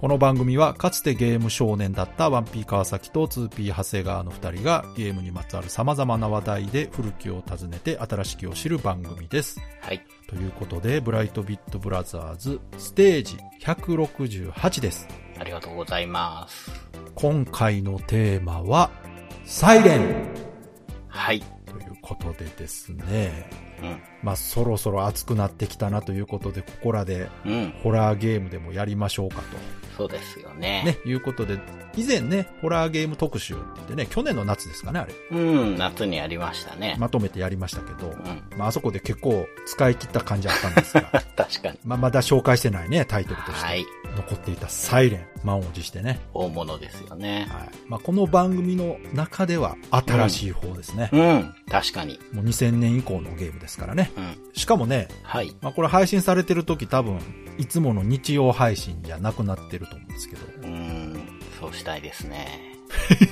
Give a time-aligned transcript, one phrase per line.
[0.00, 9.60] この番組はかつてゲーム少年だった 1P 川崎と 2P 長谷川の二人がゲームにまつわる様々な話題で古きを訪ねて新しきを知る番組です。
[9.80, 10.00] はい。
[10.28, 15.08] ということで、ブライトビットブラザーズステージ168です。
[15.36, 16.70] ありがとうございます。
[17.16, 18.90] 今回のテーマは、
[19.44, 20.28] サイレン
[21.08, 21.40] はい。
[21.66, 23.67] ということでですね。
[23.82, 24.00] うん。
[24.22, 27.74] まあそろそろ暑くなってきたなということで、ここらでうん。
[27.82, 29.42] ホラーゲームでもやりましょうかと。
[29.96, 30.84] そうですよね。
[30.84, 31.58] ね、いうことで、
[31.96, 35.14] 以前ね、ホラーゲーム特集って言ってね、去年の夏ですかね、あれ。
[35.32, 36.96] うん、夏にやりましたね。
[37.00, 38.42] まとめてやりましたけど、うん。
[38.56, 41.02] まああそこで結構使い切った感じあったんですが、
[41.36, 41.78] 確かに。
[41.84, 43.66] まあまだ紹介してないね、タイトルとして。
[43.66, 43.84] はい。
[44.18, 46.20] 残っていたサイレン、満を持してね。
[46.34, 47.46] 大物ですよね。
[47.50, 47.68] はい。
[47.86, 51.08] まあこの番組の中では新しい方ですね。
[51.12, 51.54] うん。
[51.70, 52.18] 確かに。
[52.32, 54.10] もう2000年以降のゲームですからね。
[54.16, 54.36] うん。
[54.54, 55.54] しかもね、はい。
[55.60, 57.20] まあこれ配信されてる時多分、
[57.58, 60.42] いつもの日曜配信じゃなくなってると思うんですけど。
[60.62, 61.40] うん。
[61.60, 62.67] そうしたいですね。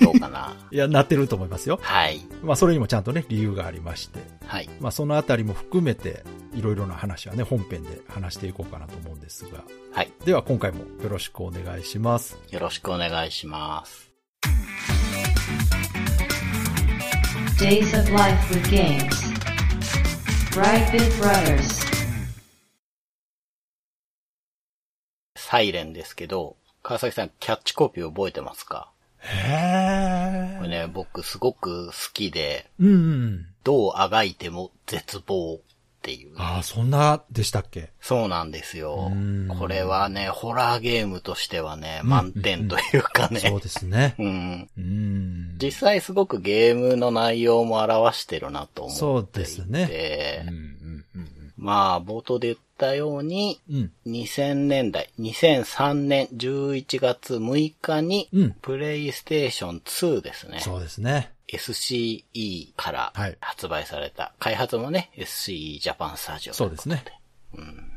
[0.03, 0.55] どうかな。
[0.71, 1.79] いや、なってると思いますよ。
[1.83, 2.21] はい。
[2.43, 4.21] まあそれにもちゃんとね、理由がありまして。
[4.47, 4.69] はい。
[4.81, 9.63] まあそのあたりも含めて、いろいろな話はね、本編で話していこうかなと思うんですが。
[9.93, 10.13] はい。
[10.25, 12.39] では今回もよろしくお願いします。
[12.51, 14.11] よろしくお願いします。
[17.59, 19.09] Days of Life with Games.
[20.53, 21.87] Brightbit Brothers.
[25.37, 28.91] サイレンですけど、川崎さん、キャッチコピー覚えてますか？
[29.27, 32.93] へこれね、僕すごく好きで、うんう
[33.27, 33.47] ん。
[33.65, 35.59] どうあがいても絶望っ
[36.03, 36.35] ていう。
[36.37, 37.91] ああ、そんなでしたっけ？
[38.01, 39.49] そうなんですようん。
[39.59, 43.41] これはね、ホラーゲームとしてはね、満点というかね。
[43.41, 44.15] そうですね。
[44.21, 44.71] うん。
[44.79, 45.59] うん。
[45.59, 49.51] 実際すごくゲームの内容も表してるなと思っていて。
[49.51, 53.93] そうですねうんうんうんまあ、冒頭で言ったように、うん。
[54.07, 60.61] 2000年代、2003年11月6日にうん、プレイステーション2ですね。
[60.61, 61.33] そうですね。
[61.49, 64.33] SCE からはい発売された。
[64.39, 66.55] 開発もね、SCE ジャパンスタジオ。
[66.55, 67.05] そうですね。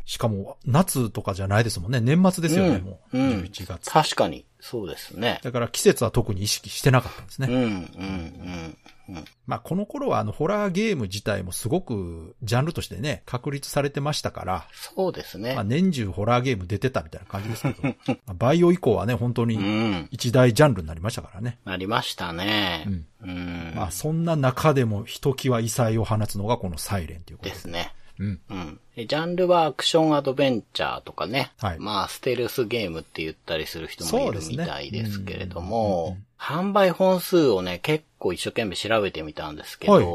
[0.05, 1.99] しかも、夏とかじゃないですもんね。
[2.01, 3.17] 年末ですよね、うんもう。
[3.17, 3.91] うん11月。
[3.91, 5.39] 確かに、そうですね。
[5.43, 7.47] だから季節は特に意識してなかったんですね。
[7.47, 8.77] うん、うん、うん。
[9.15, 15.63] うんまあ、この頃はあの、ホラーゲーム自体もすごく、ジャンルとしてね、確立されてましたから、そうですねまあ、。
[15.63, 20.07] 年中ホラーゲーム出てたみたいな感じですけど、 まあバイオ以降はね、本当うにん。
[20.11, 21.57] 一大ジャンルになりましたからね。
[21.65, 22.85] なりましたね。
[22.87, 23.73] うんうん。
[23.75, 27.55] まあ、そんな中でもひときわ異彩を放つのがこのサイレンということで。
[27.55, 27.93] ですね。
[28.19, 28.39] うん。
[28.49, 28.79] うん。
[28.95, 31.51] でジャンルはアクションアドベンチャーとかね。
[31.57, 40.05] はいまあ、ステルスゲームって言ったりする人もいるみたいですけれどもね、販売本数をね、結構一生懸命調べてみたんですけど、はい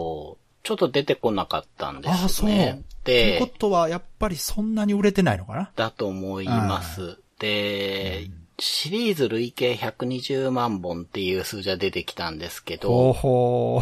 [0.64, 2.28] ちょっと出てこなかったんでああ、そう。
[2.30, 2.82] すね。
[3.04, 5.70] というこで、とは、やっぱりそんなに売れてないのかな？
[5.76, 7.18] だと思います。
[7.38, 13.14] で、シリーズ累計120万本っていう数字が出てきたんですけど。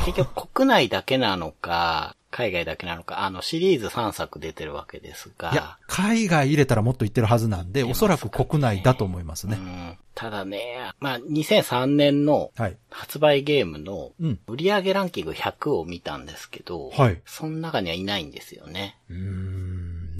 [0.04, 9.58] 結局国内だけなのか、海外だけなのか、あのシリーズ3作出てるわけですが、いや、海外入れたらもっといってるはずなんで、おそらく国内だと思いますね。
[9.60, 12.76] うんただね、まあ、2003年のはい。
[12.90, 14.38] 発売ゲームのうん。
[14.46, 18.98] 売上ランキング100を見たんですけど、はいその中にはいないんですよね。
[19.08, 19.51] うーん、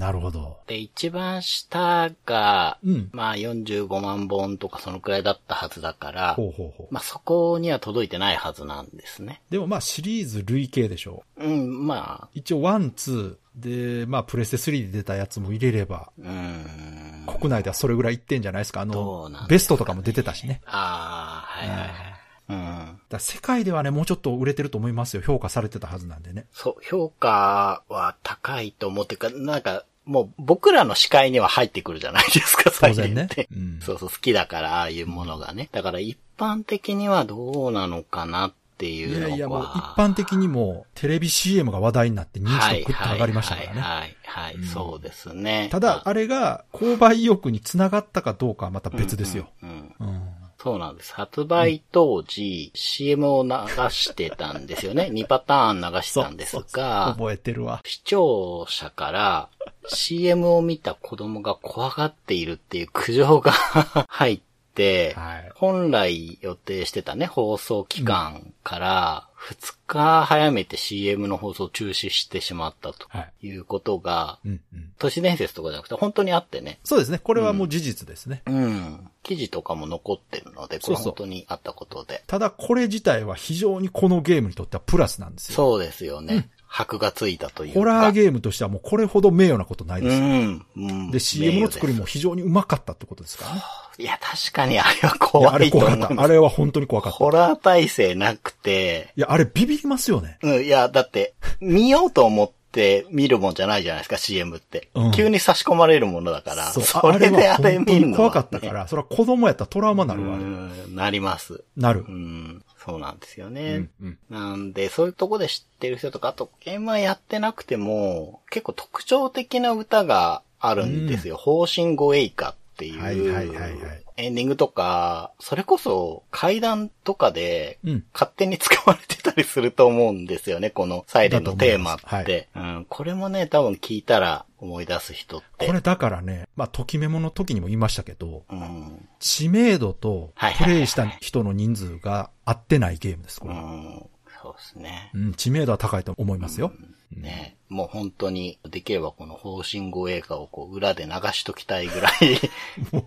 [0.03, 0.59] なるほど。
[0.67, 6.93] で、一番下が、うんまあ45万本とかそのくらいだったはずだから、ほうほうほう。
[6.93, 9.43] まあそこには届いてないはずなんですね。
[9.49, 12.29] でもまあシリーズ累計でしょうん、まあ、う。
[12.35, 17.27] 一応 one、two で、まあプレステ3で出たやつも入れれば、うーん。
[17.27, 18.81] 国内ではそれぐらいいってんじゃないですか。
[18.81, 20.63] あどのね、ベストとかも出てたしね。
[20.67, 22.13] ああ、はいはいはい。
[22.49, 22.57] うん。
[22.59, 25.23] だから世界ではね、もうちょっと売れてると思いますよ。
[25.23, 26.47] 評価されてたはずなんでね。
[26.53, 33.49] そう、評価は高いと思ってか、なんか、もう僕らの視界には入ってくるじゃないですか、当然ねサイレンって。
[33.55, 35.69] うんそうそう、好きだから、ああいうものがね。
[35.73, 39.29] だから一般的にはどうなのかなっていのは。
[39.29, 43.81] いうやいや、もう一般的にもテレビ CM が話題になって認知度グッと上がりましたからね。
[43.81, 45.69] はいはいはい、はいはいそうですね。
[45.71, 49.49] ただ、あれが購買意欲につながったかどうかはまた別ですよ。
[49.63, 50.23] うんうんうん。
[50.63, 51.13] そうなんです。
[51.15, 53.51] 発売当時、CM を流
[53.91, 55.09] してたんですよね。
[55.13, 57.81] 2パターン流してたんですが、覚えてるわ。
[57.85, 59.49] 視聴者から
[59.89, 65.51] CM を見た子供が怖がっているっていう苦情が入っって、はい。
[65.55, 73.49] 本来予定してたね、放送期間から2日早めて CM の放送を中止してしまったとはい。
[73.49, 74.93] いうことが、うんうん。
[74.99, 76.79] 都市伝説とかじゃなくて本当にあってね。
[76.85, 77.19] そうですね。
[77.19, 78.43] これはもう事実ですね。
[78.47, 79.11] うん。
[79.23, 82.23] 記事とかも残ってるので、これ本当にあったことで。
[82.27, 85.57] ただこれ自体は非常にこのゲームにとってはプラスなんですよ。
[85.57, 86.49] そうですよね。
[86.67, 87.81] 箔がついたというか。
[87.81, 90.23] ホラーゲームとしてはもうこれほど名誉なことないですよ。
[90.23, 90.67] うん。
[90.77, 91.11] うん。
[91.11, 93.82] で、CM の作りも非常にうまかったってことですか。
[94.03, 96.23] いや、確かにあれは怖いと思怖かった。
[96.23, 97.19] あれは本当に怖かった。
[97.19, 100.39] ホラー体制なくて、いや、あれビビりますよね。
[100.43, 104.89] うん、いや、だって、見ようと思って見るもんじゃないじゃないですか、CM って。
[104.95, 106.73] うん急に差し込まれるものだから。
[106.73, 106.85] そう。
[106.85, 111.63] それであれ見るのは、に怖かったから、それは子供やったらトラウマになるわ、あれうん、なります。
[111.77, 112.11] なるう。
[112.11, 113.79] ん、そうなんですようね。
[113.79, 114.19] んうん。
[114.31, 121.37] なんで、そういうとこで知ってる人とか、あと、ゲームはやってなくても、結構特徴的な歌があるんですよ。
[121.37, 128.05] 方針語エイカっていう、はいはいはいはいエンディングとか、それこそ階段とかで、うん。
[128.13, 132.49] 勝手に使われてたりすると思うんですよね、このサイレンのテーマだと思いって。
[132.55, 135.67] うん、これもね、多分聞いたら思い出す人って。
[135.67, 143.55] これだからね、まあ、ときメモの時にも言いましたけど、うん、知名度とプレイした人の人数が合ってないゲームです、これ。
[143.55, 144.07] うん、
[144.43, 145.11] そうですね。
[145.15, 146.73] うん、知名度は高いと思いますよ。
[147.17, 152.39] ね、もう本当に、できればこの方針語映画をこう裏で流しときたいぐらい、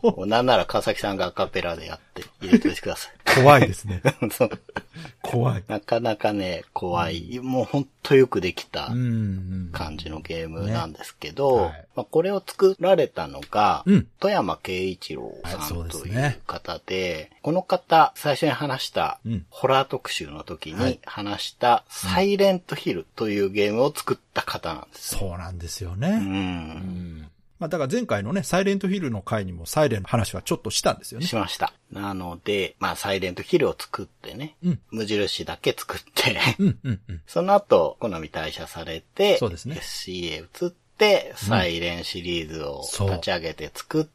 [0.02, 4.02] もうなんなら川崎さんがアカペラでやって入れといてくださ怖いですね。
[5.22, 5.64] 怖い。
[5.68, 7.40] なかなかね、怖い。
[7.40, 8.88] もう本当よくできた。
[9.72, 25.16] 感じのゲームなんですけど、ねはいまあ、これを作られたのが、うん富山慶一郎さんとねいう方で、この方、最初に話したうん、ホラー特集の時にはい話した、サイレントヒルというゲームを作った方なんです。
[25.16, 26.00] そうなんですよう。
[26.00, 26.10] ね。
[26.10, 27.25] うんん。
[27.60, 31.26] まあ、だから前回のね、サイレントヒルの回にもサイレンの話はちょっとしたんですよね。
[31.26, 31.74] しました。
[31.92, 37.22] なので、まあ、サイレントヒルを作ってね、うん無印だけ作って、うん、うん、うん。
[37.28, 44.15] その後、好み退社されて、そうですね SC へ移って、サイレンシリーズを立ち上げて作って、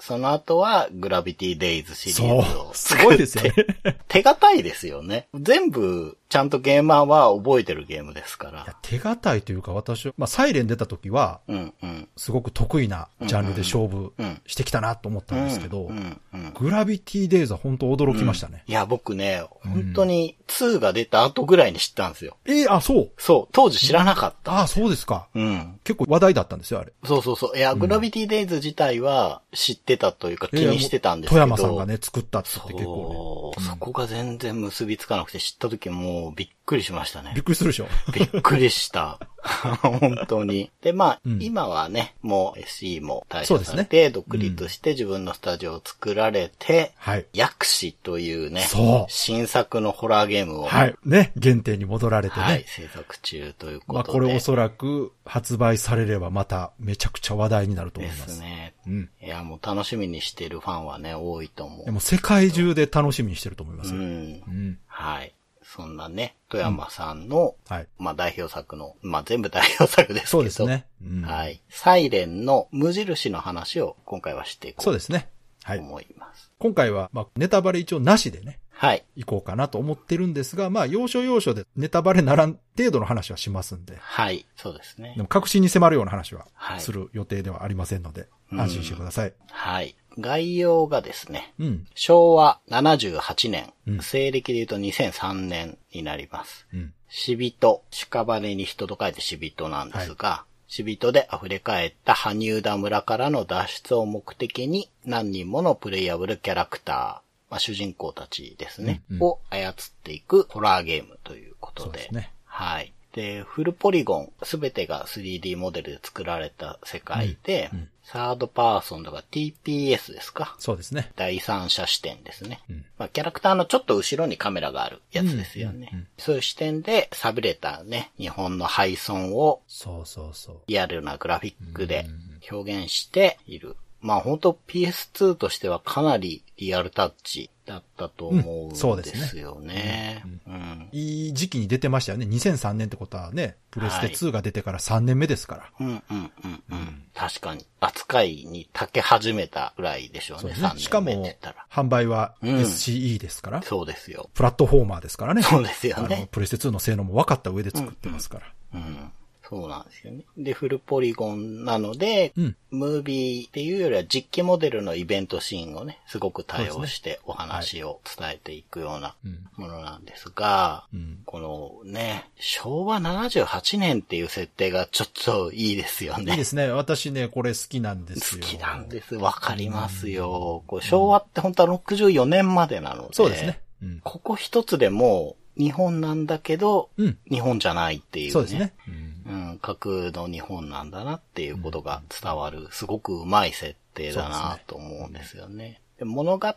[0.00, 2.72] その後はグラビティデイズシリーズを。
[2.72, 2.96] す。
[2.96, 3.52] ごいですよね。
[4.08, 5.28] 手堅いですよね。
[5.34, 8.76] 全部、ちゃんとゲーマーは覚えてるゲームですから。
[8.82, 12.08] 手堅いというか私は、まあ、サイレン出た時は、うんうん。
[12.16, 16.52] すごく得意なジャンルで勝負うんしてきたなと思ったんですけど、うんうん。
[16.54, 18.62] グラビティデイズは本当驚きましたね。
[18.66, 22.36] いや、僕ね、本当に2が出た後ぐらいに知ったんですよ。
[22.44, 23.10] えーあ、そう。
[23.18, 24.52] そう、当時知らなかった。
[24.52, 25.28] ああ、そうですか。
[25.34, 25.80] うん。
[25.82, 26.92] 結構話題だったんですよ、あれ。
[27.04, 27.58] そうそうそう。
[27.58, 31.40] いや、グラビティデイズ自体は知ってたというか気にしてたんですけど。
[31.46, 37.30] 富山さんがね、作ったっって結構そう、そこが全然結びつかなくて知った時もうびっくりしましたね。
[37.30, 37.44] ねびっ。
[37.44, 37.88] くりするでしょ？
[38.12, 39.18] びっくりした。
[39.82, 40.70] 本当に。
[40.82, 47.26] で、まあ、うん今はね、もう SE も退そうですね社されて、独立して自分のスタジオを作られて、はい。
[47.32, 50.94] 薬師というね、そう新作のホラーゲームを、はい。
[51.04, 52.42] ね、原点に戻られてね。
[52.42, 53.94] はい、制作中ということで。
[53.94, 58.36] まあこれおそらく発売されればまためちゃくちゃ話題になると思でいます。
[58.36, 58.74] すね。
[58.86, 59.10] うん。
[59.22, 61.84] いや、もう楽しみにしてるファンはね、多いと思う。
[61.84, 64.00] でも世界中で楽しみにしてると思いますよ。
[64.00, 64.04] うん。
[64.04, 64.78] うん。
[64.86, 65.32] はい。
[65.78, 67.88] そんなね、富山さんの、はい。
[67.98, 70.26] まあ代表作の、まあ全部代表作ですけど。
[70.26, 70.86] そうですね。
[71.00, 71.22] うん。
[71.22, 71.62] はい。
[71.68, 75.28] サイレンの無印の話を今回はしていこうそうですね。
[75.62, 75.78] はい。
[75.78, 76.50] と思います。
[76.58, 79.04] 今回は、まあ、ネタバレ一応なしでね、はい。
[79.14, 84.46] 行こうかなと思ってるんですが、まあ、要所要所でネタバレならん程度の話はしますんで、はい。
[84.56, 85.22] そうですねで。
[85.22, 89.32] も確信に迫るような話ははいする予定ではありませんので、うん安心してください。
[89.50, 89.94] はい。
[90.18, 91.86] 概要がですね、うん。
[91.94, 96.66] 昭和78年、うん西暦で言うと2003年になります。
[96.72, 96.92] うん。
[97.08, 111.88] 死人、屍に人と書いて死人なんですが、死人で溢れ返った羽生田村からの脱出を目的に何人ものプレイヤブルキャラクター、まあ、主人公たちですね、うんうんを操っていくホラーゲームということで。
[111.88, 112.32] そうですね。
[112.44, 112.92] はい。
[113.14, 120.56] で、フルポリゴン、すべてが 3D モデルで作られた世界で、うんうんサードパーソンとか TPS ですか？
[120.58, 121.12] そうですね。
[121.16, 122.60] 第三者視点ですね。
[122.70, 125.90] うんまあ、キャラクターのちょっと後ろにカメラがあるやつですよね。
[125.92, 130.60] うんうんうんそういう視点で寂れたね、日本の廃村をそうそうそう。
[130.66, 132.06] リアルなグラフィックで
[132.50, 133.76] 表現している。
[134.00, 140.24] まあ本当 PS2 としてはかなりリアルタッチだったと思うんでですねすよね。
[140.46, 140.88] うん。
[140.92, 142.26] いい時期に出てましたよね。
[142.26, 145.70] 2003年ってことはね、プレステはい2が出てから3年目ですから。
[145.80, 146.97] うんうんうんうん。
[147.18, 147.66] 確かに。
[147.80, 150.54] 扱いに長け始めたぐらいでしょうね。
[150.54, 150.78] そうね3。
[150.78, 151.28] しかも
[151.68, 154.30] 販売はうん SCE ですから、そうですよ。
[154.34, 155.42] プラットフォーマーですからね。
[155.42, 156.28] そうですよあの、ね。
[156.30, 158.46] プレステ2の性能も分かった上で作ってますから。
[158.74, 159.12] うん。
[159.48, 160.24] そうなんですよね。
[160.36, 162.56] で、フルポリゴンなので、うん。
[162.70, 169.48] ムービーっていうよりは実機モデルのイベントシーンをね、すごく対応してお話を伝えていくようなうん。
[169.56, 171.20] ものなんですが、うん。
[171.24, 176.32] このね、昭和78年っていう設定がちょっといいですよね。
[176.32, 176.68] いいですね。
[176.68, 178.42] 私ね、これ好きなんですよ。
[178.42, 179.14] 好きなんです。
[179.14, 180.62] わかりますよ。
[180.66, 183.14] こう昭和って本当は64年までなので。
[183.14, 183.60] そうですね。
[183.82, 184.00] うん。
[184.04, 187.18] ここ一つでも日本なんだけど、うん。
[187.30, 188.32] 日本じゃないっていうね。
[188.32, 188.74] そうですね。
[188.86, 189.07] うん。
[189.28, 195.80] うん、架空の日本なんだなっていうことが伝わる、すごくうまい設定だなと思うんですよね。
[195.98, 196.48] で物語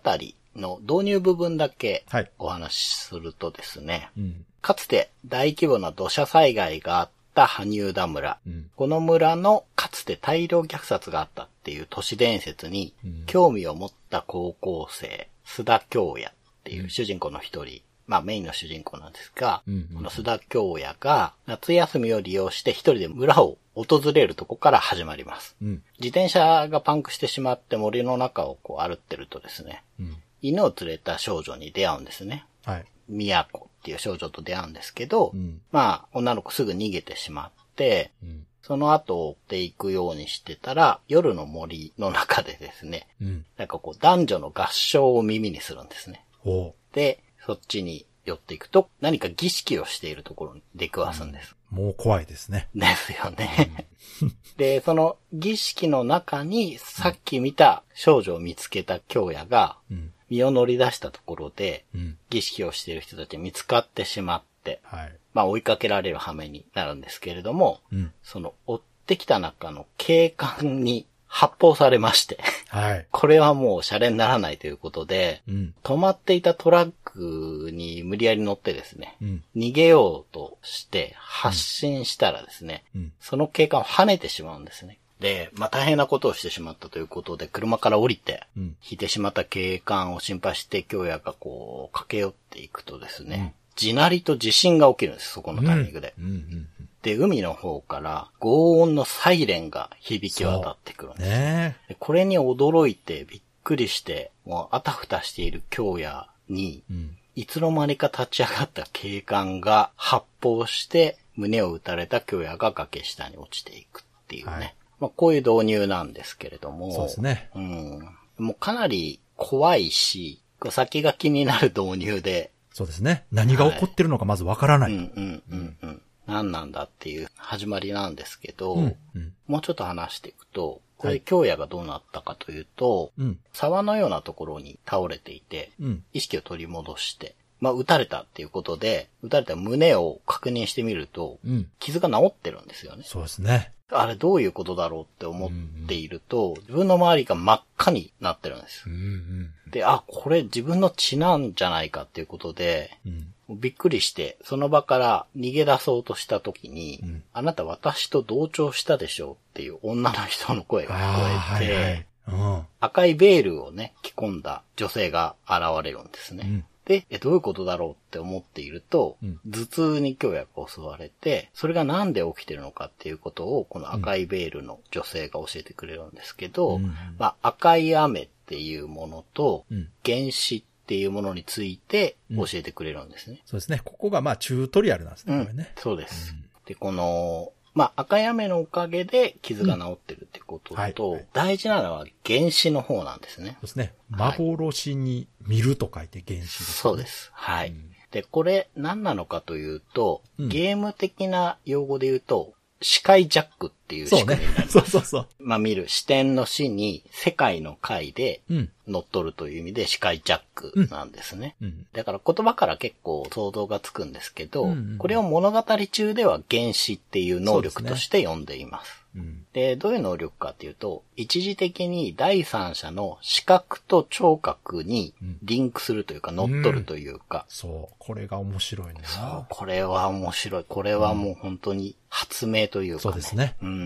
[0.55, 2.31] の導入部分だけはい。
[2.39, 4.45] お話しするとですね、うん。
[4.61, 8.37] かつて大規模な土砂災害があった羽生田村。
[8.45, 8.69] うん。
[8.75, 16.31] この村のかつて大量虐殺があったっていう都市伝説にうん興味を持った高校生、須田京也っ
[16.63, 25.55] ていう主人公の一人、まあメインの主人公なんですが、うんうんこの須田京也が夏休みを利用して一人で村を訪れるとこから始まります。
[25.61, 25.81] うん。
[25.99, 30.17] 自転車がパンクしてしまって森の中をこう歩ってるとですね、うん。
[30.41, 32.45] 犬を連れた少女に出会うんですね。
[32.65, 32.85] はい。
[33.07, 35.61] 宮子っていう少女と出会うんですけど、うん。
[35.71, 38.45] まあ女の子すぐ逃げてしまって、うん。
[38.61, 43.45] その後追っていくようにしてたら、夜の森の中でですね、うん。
[43.57, 46.25] なんかこう男女の合唱を耳にするんですね。
[46.45, 51.55] おで、そっちに寄っていくと、何か儀式をしているところに出くわすんです。
[51.71, 52.67] もう怖いですね。
[52.75, 53.87] ですよね。
[54.57, 60.13] で、その儀式の中に、さっき見た少女を見つけた京也が、うん。
[60.29, 62.17] 身を乗り出したところで、うん。
[62.29, 65.17] 儀式をしている人たちに見つかってしまって、はい。
[65.33, 68.13] まあ追いかけられる羽目になるんですけれども、うん。
[68.23, 73.07] その追ってきた中の警官に発砲されまして、はい。
[73.09, 75.73] これはもうシャレにならないということで、うん。
[75.81, 79.43] 止まっていたトラックに無理やり乗ってですね、うん。
[79.55, 83.13] 逃げようとして発進したらですね、うん。
[83.21, 84.97] その警官を跳ねてしまうんですね。
[85.21, 88.63] で、まあ大変なことをしてしまったということで、車から降りて、うん。
[88.83, 96.13] 引いてしまった警官を心配して、京也がこう、駆け寄っていくとですね、地鳴りと地震が起きるんです、そこのタイミングで。
[96.19, 96.25] うん。
[96.25, 96.67] うん。
[97.01, 101.29] で、海の方から、轟音のサイレンが響き渡ってくるんです。
[101.29, 106.93] ねでこれに驚いて、びっくりして、もうあたふたしている京也に、え。
[106.93, 107.17] うん。
[107.33, 114.51] いつの間にか立ち上がった警官が発砲して、胸を撃たれた京也が崖下に落ちていくっていうね。
[114.51, 116.91] はいまあ、こういう導入なんですけれども。
[116.91, 117.49] そうですね。
[117.55, 118.09] うん。
[118.37, 123.25] もうかなり怖いし、先が気になる導入で、そうですね。
[123.31, 124.93] 何が起こってるのかまずわからない。
[124.93, 126.01] うんうんうんうん。
[126.27, 128.95] 何なんだっていう始まりなんですけど、うん。
[129.15, 129.33] うん。
[129.47, 133.39] もうちょっと話していくと、これ、はい京也がどうなったかというと、うん。
[133.53, 136.03] 沢のようなところに倒れていて、うん。
[136.13, 141.69] 意識を取り戻して、まあ、撃たれたっていうことで、撃たれた胸を確認してみると、うん。
[141.79, 143.03] 傷が治ってるんですよね。
[143.05, 143.71] そうですね。
[143.93, 145.51] あれどういうことだろうって思っ
[145.87, 148.89] ていると、自分の周りが真っ赤になってるんですう。
[148.89, 148.93] ん。
[148.93, 149.51] うん。
[149.69, 153.33] で、あ、これ自分の血なんじゃないかっていうことで、うん。
[153.59, 162.05] びっくりして、その場から逃げ出そうとした時に、うんあなた私と同調したでしょうっていう女の人の声が聞こえて、はいはい。
[162.27, 162.65] うん。
[162.79, 166.43] 赤いベールをね、着込んだ女性が現れるんですね。
[166.45, 179.89] うんで、え、どういうことだろうって思っていると、うん頭痛に強薬を襲われて、それがなんで起きてるのかっていうことを、この赤いベールの女性が教えてくれるんですけど、うんまあ、赤い雨っていうものと、うん。
[180.03, 183.39] 原子っていうものについて教えてくれるんですね。
[183.45, 183.79] そうですね。
[183.81, 185.71] ここがまあチュートリアルなんですね、うんこれね。
[185.77, 186.35] そうです。
[186.65, 193.61] で、この、まあ、赤い雨のおかげで傷が治ってるってことと、はいはい大事なのは原子の方なんですねそう。
[193.61, 193.93] ですね。
[194.11, 197.05] はい幻に見ると書いて原子です、そうで。
[197.07, 197.31] す。
[197.33, 197.69] はい。
[197.69, 204.39] うんで、これ何なのかというと、うんゲーム的な用語で言うと、視界ジャックっていうそうね。
[204.69, 205.27] そうそうそう。
[205.39, 208.69] まあ見る視点の視に世界の界でうん。
[208.87, 211.55] 乗っ取るという意味で視界ジャックなんですね。
[211.61, 211.85] うん。
[211.93, 219.01] だから言葉から結構想像がつくんですけど、うんうんこれを物語中では原子っていう能力として呼んでいます。
[219.15, 219.45] うん。
[219.53, 227.95] で、どういう能力かっていうと、一時的に第三者の視覚と聴覚にリンクするというか、乗っ取るというか、そう。
[227.99, 229.01] これが面白いね。
[229.03, 230.65] そう、これは面白い。
[230.67, 233.01] これはもう本当に発明というか、ね。
[233.01, 233.55] そうですね。
[233.61, 233.65] う。
[233.65, 233.80] うんん。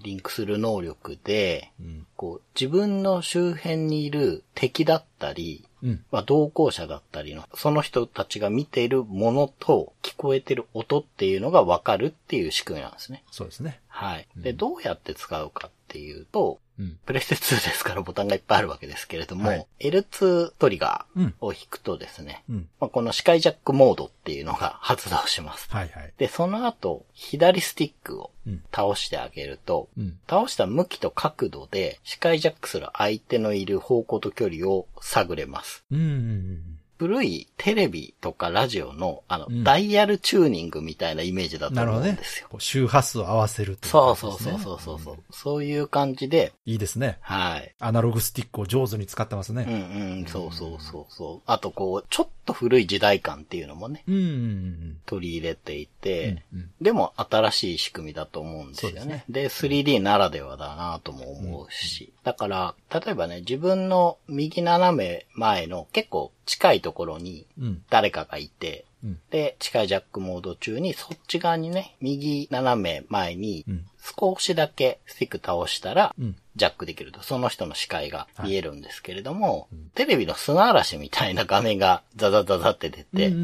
[0.00, 2.06] リンクする能力で、うん。
[2.16, 6.04] こう、自分の周辺にいる敵だったり、うん。
[6.10, 13.24] まあ、同行者だったりの、その人たちが見ているものと聞こえてる音っていうのがわかるっていう仕組みなんですね。
[13.30, 13.80] そうですね。
[13.88, 14.28] はい。
[14.36, 16.98] で、どうやって使うかっていうと、うん。
[17.06, 22.68] プレステ2ですからボタンがいっぱいあるわけですけれども、はい L2 トリガうんーを引くとですね、うん。
[22.80, 25.68] まあ、この視界ジャックモードっていうのが発動します。
[25.70, 26.12] はいはい。
[26.18, 28.62] で、その後、左スティックをうん。
[28.74, 30.18] 倒してあげると、うん。
[30.28, 35.84] 倒した向きと角度で視界ジャックする相手のいる方向と距離を探れます。
[35.90, 36.77] うんうんうん。
[36.98, 42.48] 古いテレビとかラジオの、あの、うんダイヤルチューニングみたいなイメージだとなるほどね思うんですよ。。
[42.50, 47.18] こう周波数を合わせるといそう感じですねそうそうそうそうそう、そういう感じで、いいですね。
[47.20, 47.74] はい。
[47.78, 49.64] アナログスティックを上手に使ってますうんね。
[49.64, 51.42] うん、そうそうそうそう。
[51.46, 55.88] あとこう、ちょっと古い時代感っていうのもね、うんうんうん取り入れていうん。
[56.00, 59.24] て、うんうんでも新しい仕組みだと思うんですよね。
[59.26, 62.12] そうで 3D ならではだなとも思うし。
[62.28, 67.82] だから、例えばね、自分の右斜め前の結構近いところにうん。
[67.88, 69.18] 誰かがいて、うん。
[69.30, 73.86] で、近いジャックモード中にそっち側にね、右斜め前にうん
[74.20, 76.36] 少しだけスティック倒したら、うん。
[76.58, 83.40] ジャックできると、その人の視界が見えるんですけれども、うんテレビの砂嵐みたいな画面がザザザザって出て、うんうん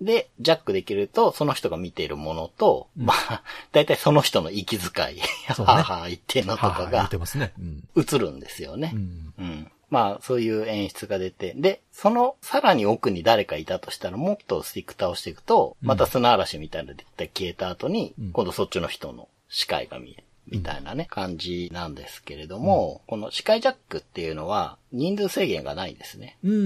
[0.00, 0.04] うん。
[0.04, 7.08] で、ジャックできると、その人が見ているものと、まあ、だいたいその人の息遣い、ねはは言ってんのとかが。
[7.96, 8.98] 映るんですよねう。
[8.98, 9.34] ん。
[9.38, 9.72] うん。
[9.88, 20.25] まあ、そういう演出が出て、で、そのさらに奥に誰かいたとしたら、もっとスティック倒していくと、また砂嵐みたいなので消えた後に、うん今度そっちの人の視界が見える。
[20.48, 26.38] みたいなね、感じなんですけれども、この視界ジャックっていうのは人数制限がないんですね。
[26.44, 26.60] うんうんう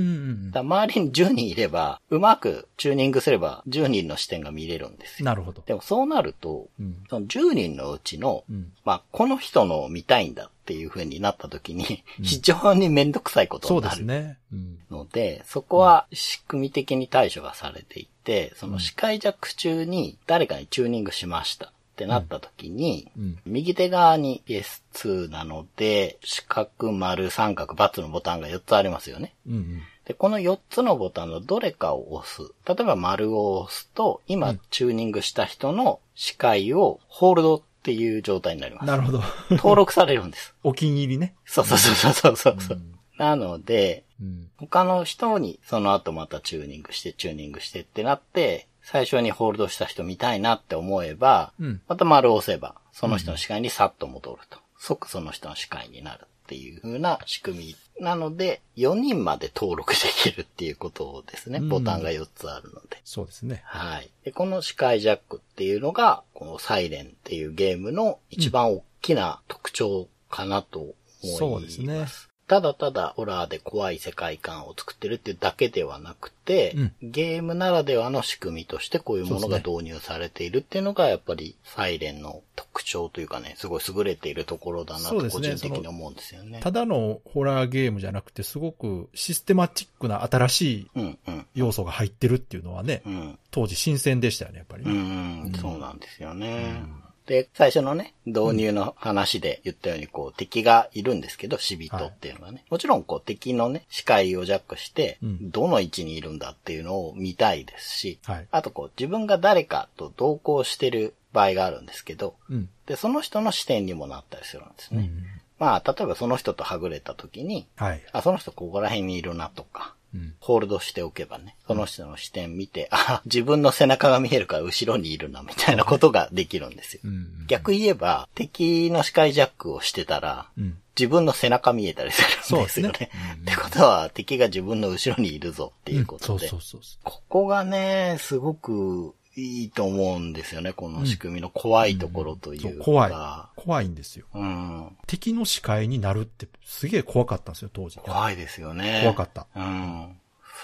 [0.49, 0.51] ん。
[0.51, 5.27] だ周りに10人いれば、うまくチューニングすれば10人の視点が見れるんですよ。
[5.27, 5.63] なるほど。
[5.65, 6.97] でもそうなると、うん。
[7.09, 8.73] その10人のうちの、うん。
[8.85, 14.39] まあ、この人のを見たいんだっていう風になった時に、非常にめんどくさいことそうでになるすね。
[14.53, 14.79] うん。
[14.91, 23.39] ので、そこは仕組み的に対処がされていて、その視界弱中に誰かにチューニングしましたってなった時に、うん。
[23.45, 29.35] 右手側に PS2 なので、四角、丸、三角、×のボタンが4つありますよね。
[29.47, 29.83] うんうん。
[30.07, 32.41] で、この4つのボタンのどれかを押す。
[32.67, 38.87] 例えば丸を押すと、今チューニングした人の視界をホールドっていう状態になります。
[38.87, 39.23] なるほど。
[39.51, 40.55] 登録されるんです。
[40.65, 41.35] お気に入りね。
[41.45, 42.79] そうそうそうそうそうそう。
[42.79, 44.49] うんなので、うん。
[44.57, 51.81] 他の人にその後またチューニングしてチューニングしてってなって、最初にホールドした人見たいなって思えば、うん。
[51.87, 54.59] また丸を押せば、その人の視界にさっと戻ると。
[54.79, 57.77] 即その人の視界になるっていう風な仕組み。
[58.01, 61.61] なので、4人まで登録できるっていうことですね。
[61.61, 63.01] うんボタンが4つあるので。
[63.05, 63.63] そうですね。
[63.65, 64.11] はい。
[64.25, 71.39] で、この視界ジャックっていうのが、このサイレンっていうゲームの一番大きな特徴かなと思います。
[71.39, 72.07] そうですね
[72.51, 86.59] ただただホラーで怖い世界観を作ってるっていうだけではなくて、うんゲームならではの仕組みとしてこういうものが導入されているっていうのがやっぱりサイレンの特徴というかね、すごい優れているところだなとそうですね個人的に思うんですよね。
[86.61, 91.47] ただのホラーゲームじゃなくて、すごくシステマチックな新しいうんうん。
[91.55, 93.39] 要素が入ってるっていうのはね、うん。
[93.53, 94.91] 当時新鮮でしたよね、やっぱりね。
[94.91, 96.83] うん、うん、そうなんですよね。
[97.31, 102.65] で、最初のね、導入の話で言ったように、こう、敵がいるんですけど、死人っていうのはね。
[102.71, 108.49] もちろん、こう、敵のね、視界をジャックして、うんどの位置にいるんだっていうのを見たいですし、はい。
[108.51, 112.69] あと、こう、自分が誰かと同行してる場合があるんですけど、うん。
[112.87, 115.03] で、その人の視点にもなったりするんですね。
[115.03, 115.25] うん。
[115.61, 118.03] まあ、例えばその人とはぐれた時に、はい。
[118.11, 120.35] あ、その人ここら辺にいるなとか、うん。
[120.41, 127.01] ホールドしておけばね、その人の視点見て、あ、自分の背中が見えるから後ろにいるな、みたいなことができるんですよ。
[127.05, 127.47] うん。
[127.47, 130.79] 逆言えば、敵の視界ジャックをしてたら、うん。
[130.99, 132.67] 自分の背中見えたりするんですよね。
[132.67, 136.49] そうですねうんってことは、敵が自分の後ろにいるぞっていうことで。
[136.49, 142.57] そうそうそうそここがね、すごくいいと思うんですよね、この仕組みの怖いところとう。
[142.57, 142.69] いうか。
[142.69, 143.13] そう怖い。
[143.57, 144.27] 怖いんですよ。
[144.35, 144.97] うん。
[145.07, 147.99] 敵の視界になるってすげえ怖かったんですよ、当時。
[147.99, 149.01] 怖いですよね。
[149.03, 149.47] 怖かった。
[149.55, 150.17] うん。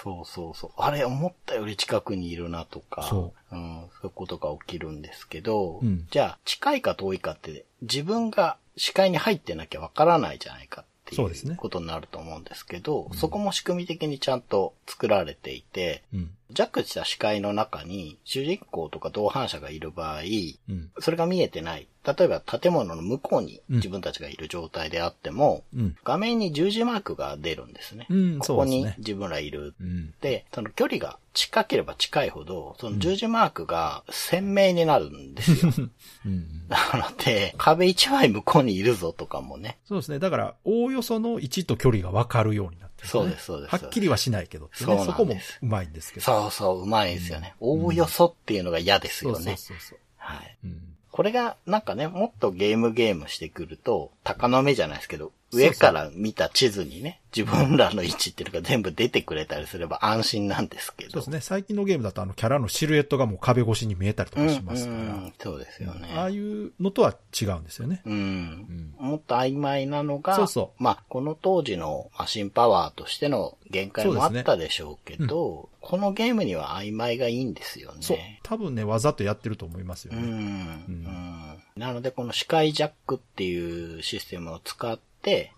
[0.03, 0.71] そうそうそう。
[0.77, 3.03] あれ、思ったより近くにいるなとか。。
[3.03, 3.87] そううん。
[3.93, 16.31] そういうことが起きるんですけど、うんじゃあ、近いか遠いかって、自分が視界に入ってなきゃわからないじゃないかっていそうことになると思うんですけど、そこも仕組み的にちゃんと作られていて、うん。
[16.51, 20.91] ジャックした視界の中に主人公とか同伴者がいる場合、うん。
[20.99, 21.87] それが見えてない。
[22.05, 25.95] 例えば建物の向こうにうん自分たちがいる状態であっても、うん。
[26.03, 28.07] 画面に十字マークが出るんですね。
[28.09, 29.73] うんここに自分らいる。
[29.79, 30.13] うん。
[30.21, 35.71] で、その距離が近ければ近いほど、その十字マークが鮮明になるんですよ。
[36.25, 36.63] うん。
[36.69, 39.77] なので、壁一枚向こうにいるぞとかもね。
[39.85, 40.19] そうですね。
[40.19, 43.09] だから、おおよその位置と距離が分かるようになる、ね。
[43.09, 46.25] そうですそうですはっきりはしないけどね、そそこもうまいんですけど。
[46.25, 47.55] そうそう、うまいですよね。
[47.59, 49.57] おおよそっていうのが嫌ですそうそうよね。
[49.57, 49.99] そうそう。
[50.17, 50.57] はい。
[50.63, 50.81] うん。
[51.11, 61.11] これが、なんかね、もっとゲームゲームしてくると、鷹の目じゃないですけど、上から見た地図にね、自分らの位置っていうのが全部出てくれたりすれば安心なんですけど。
[61.11, 61.41] そうですね。
[61.41, 64.97] 最近のゲームだとあのキャラのシルエットがもう壁越しに見えたりとかしますから。
[64.97, 66.09] うんうんそうですよね。
[66.15, 68.01] ああいうのとは違うんですよね。
[68.05, 68.93] うん。
[68.99, 77.97] もっと曖昧なのが、そうそうまあ、この当時のマシンパワーとしての限界もあったでしょうけど、このゲームには曖昧がいいんですよね。
[78.01, 78.17] そう。
[78.43, 80.33] 多分ね、わざとやってると思いますようん、うね。
[80.35, 81.63] ん。
[81.75, 85.03] なので、この視界ジャックっていうシステムを使って、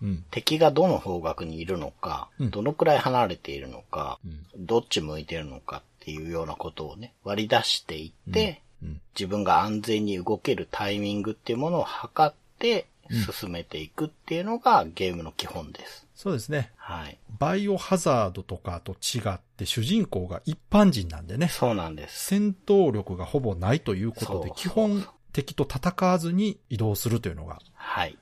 [0.02, 0.24] うん。
[0.30, 9.00] 敵がどの方角にいるのか、うんどのくらい離れているのか、うんどっち向いてるのかっていうようなことをね、割り出していって、うん。
[9.14, 16.06] 自分が安全に動けるタイミングっていうものを測って進めていくっていうのがゲームの基本です。
[16.14, 16.70] そうですね。
[16.76, 17.18] はい。
[17.38, 21.48] バイオハザードとかと違って主人公が一般人なんでね。
[21.48, 22.26] そうなんです。
[22.26, 27.69] 戦闘力がほぼないということで基本敵と戦わずに移動するというのがはい。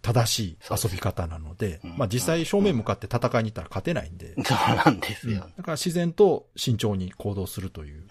[0.03, 5.47] 正しい遊び方なので、うんまあ実際正面向かって戦いに行ったら勝てないんで、そうなんですよ。
[5.57, 8.05] だから自然と慎重に行動するという。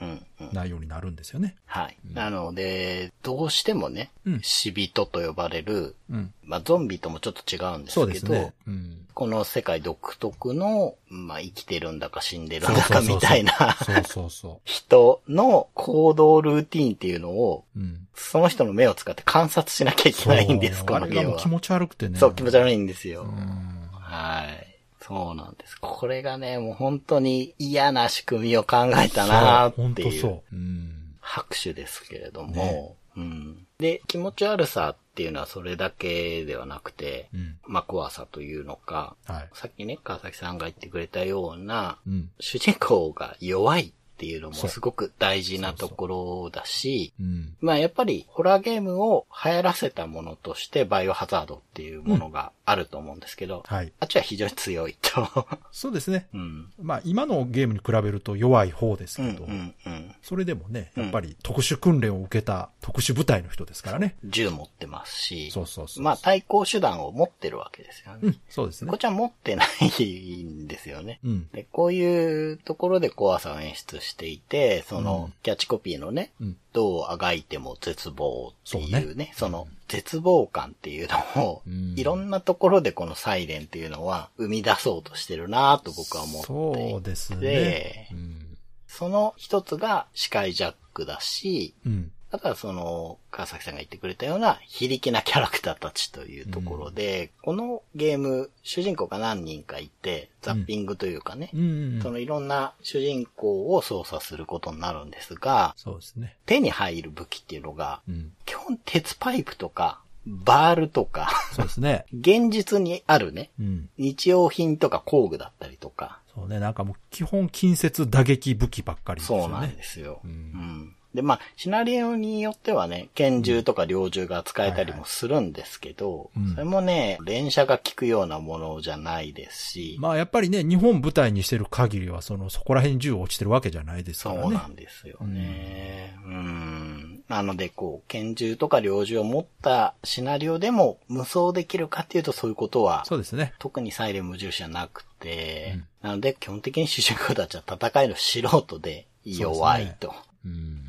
[0.53, 1.55] 内容になるんですよね。
[1.65, 1.97] はい。
[2.13, 6.33] なので、どうしてもね、うん死人と呼ばれる、うん。
[6.43, 8.53] まあ、ゾンビともちょっと違うんですけそど、うですね。
[8.67, 8.86] うん。
[9.17, 13.51] この世界独特の、まあ、生きてるんだか死んでるんだかそうそうそうそうみたいな
[13.83, 17.79] そうそうそ人の行動ルーティーンっていうのを、う。
[17.79, 18.07] うん。
[18.13, 21.47] その人の目を使って観察しなきゃいけないんです、そうこのゲームは。
[21.47, 22.19] 持ち悪くてね。
[22.19, 23.23] そう、気持ち悪いんですよ。
[23.23, 23.89] うん。
[23.91, 24.67] はい。
[25.01, 25.79] そうなんです。
[25.81, 30.55] これがね、もう本当に嫌な仕組みを考えたなっていうそう。
[30.55, 31.15] うん。
[31.21, 33.66] 拍手ですけれども、ねうん。
[33.79, 37.57] で、気持ち悪さっていうのはそれだけではなくて、うん。
[37.67, 39.49] まあ、怖さというのか、はい。
[39.53, 42.29] さっきね、川崎さんが言ってくれたような、うん。
[42.39, 47.55] 主人公が弱いっていうのもすごく大事なところだし、うん。
[47.61, 53.93] まあやっぱりホラーゲームを流行らせたものとしてバイオハザードっていうものがあると思うんですけど、はい。
[54.01, 55.47] あっちは非常に強いと。
[55.71, 56.27] そうですね。
[56.33, 56.69] うん。
[56.81, 60.15] まあ今のゲームに比べると弱い方ですうんけど、うんうん。
[60.21, 64.17] それでもね、うんやっぱり特殊訓練を受けた特殊部隊の人ですからね。
[64.25, 66.03] 銃持ってますし、そうそうそう。
[66.03, 68.19] まあ対抗手段を持ってるわけですよね。
[68.23, 68.97] うん、そうですねこっ。
[68.97, 69.63] ちは持ってな
[69.97, 71.19] いんですよね。
[71.23, 71.47] うん。
[71.53, 88.07] で、こういうところで怖さを演出していて、その、うんキャッチコピーのね、うんどうあがいても絶望っていうね、ねその絶望感っていうのを、うんいろんなところでこのサイレンっていうのは生み出そうとしてるなと僕は思っていて、そうですねで。
[88.11, 88.57] うん。
[88.87, 92.11] その一つが視界ジャックだし、うん。
[92.37, 101.99] あとはその、川崎さんが言ってくれたような、非力なキャラクターたちというところで、このゲーム、主人公が何人かいて、ザッピングというかね、うん。
[102.01, 106.35] そのいろんな主人公を操作することになるんですが、そうですね。
[106.45, 108.33] 手に入る武器っていうのが、うん。
[108.45, 112.05] 基本鉄パイプとか、バールとか、そうですね。
[112.13, 113.89] 現実にあるね、うん。
[113.97, 116.59] 日用品とか工具だったりとか、そうね。
[116.59, 119.43] なんかもう基本近接打撃武器ばっかりですよね。
[119.45, 120.21] そうなんですよ。
[120.23, 120.95] ううんん。
[121.13, 134.41] で、まあ、シナリオによってはね、拳銃とか猟銃が使えたりもするんですけど、はいはいうんそれもね、連射が効くようなものじゃないですし、まあやっぱりね、日本舞台にしてる限りは、その、そこら辺に銃落ちてるわけじゃないですからね。
[134.43, 136.15] そうなんですよね。
[136.25, 137.23] うん。
[137.27, 143.53] なので、こう、拳銃とか猟銃を持ったシナリオでも無双できるかっていうとそういうことは、そうですね。
[143.59, 150.13] 特にサイレン無印じゃなくて、うんなので基本的に主人公たちは戦いの素人で弱いとうん。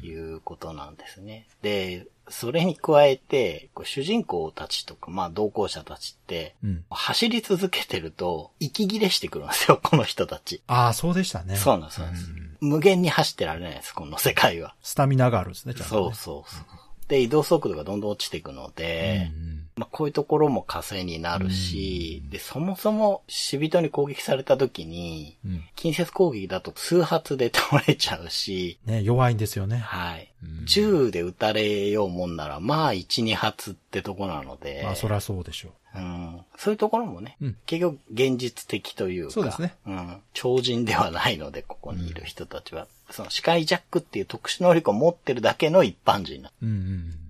[0.03, 1.47] いうことなんですね。
[1.63, 6.85] で、それに加えて、主人公たちとか、まあ同行者たちって、うん。
[6.91, 10.63] 走り続けてると、息切れしてくるんですよ、 この人たち。
[10.67, 11.57] ああ、そうでしたね。
[11.57, 14.75] そうなんです、そうですん無限に走ってられないです、この世界は。
[14.83, 16.15] スタミナがあるんですね、ちゃんと、そうね。
[16.15, 16.65] そうそう。
[17.09, 25.65] で、移動速度がどんどん落ちていくので、うんうんまあ、こういうところも稼いになるし、で、そもそも死人に攻撃された時に、うん。
[25.77, 29.79] 近接攻撃だと数発で倒れちゃうし、ね、弱いんですよね。
[29.79, 30.33] はい。
[30.43, 30.67] うん。
[30.67, 35.73] 銃で撃たれようもんなら、まあ、1、2発ってとこなので、まあ、そりゃそうでしょう。
[36.01, 37.57] ん、そういうところもね、うん。
[37.67, 39.75] 結局現実的というか、そうですね。
[39.87, 46.67] うん、超人ではないので、ここにいる人たちは、その視界ジャックっていう特殊能力を持ってるだけの一般人なう。
[46.67, 46.71] うん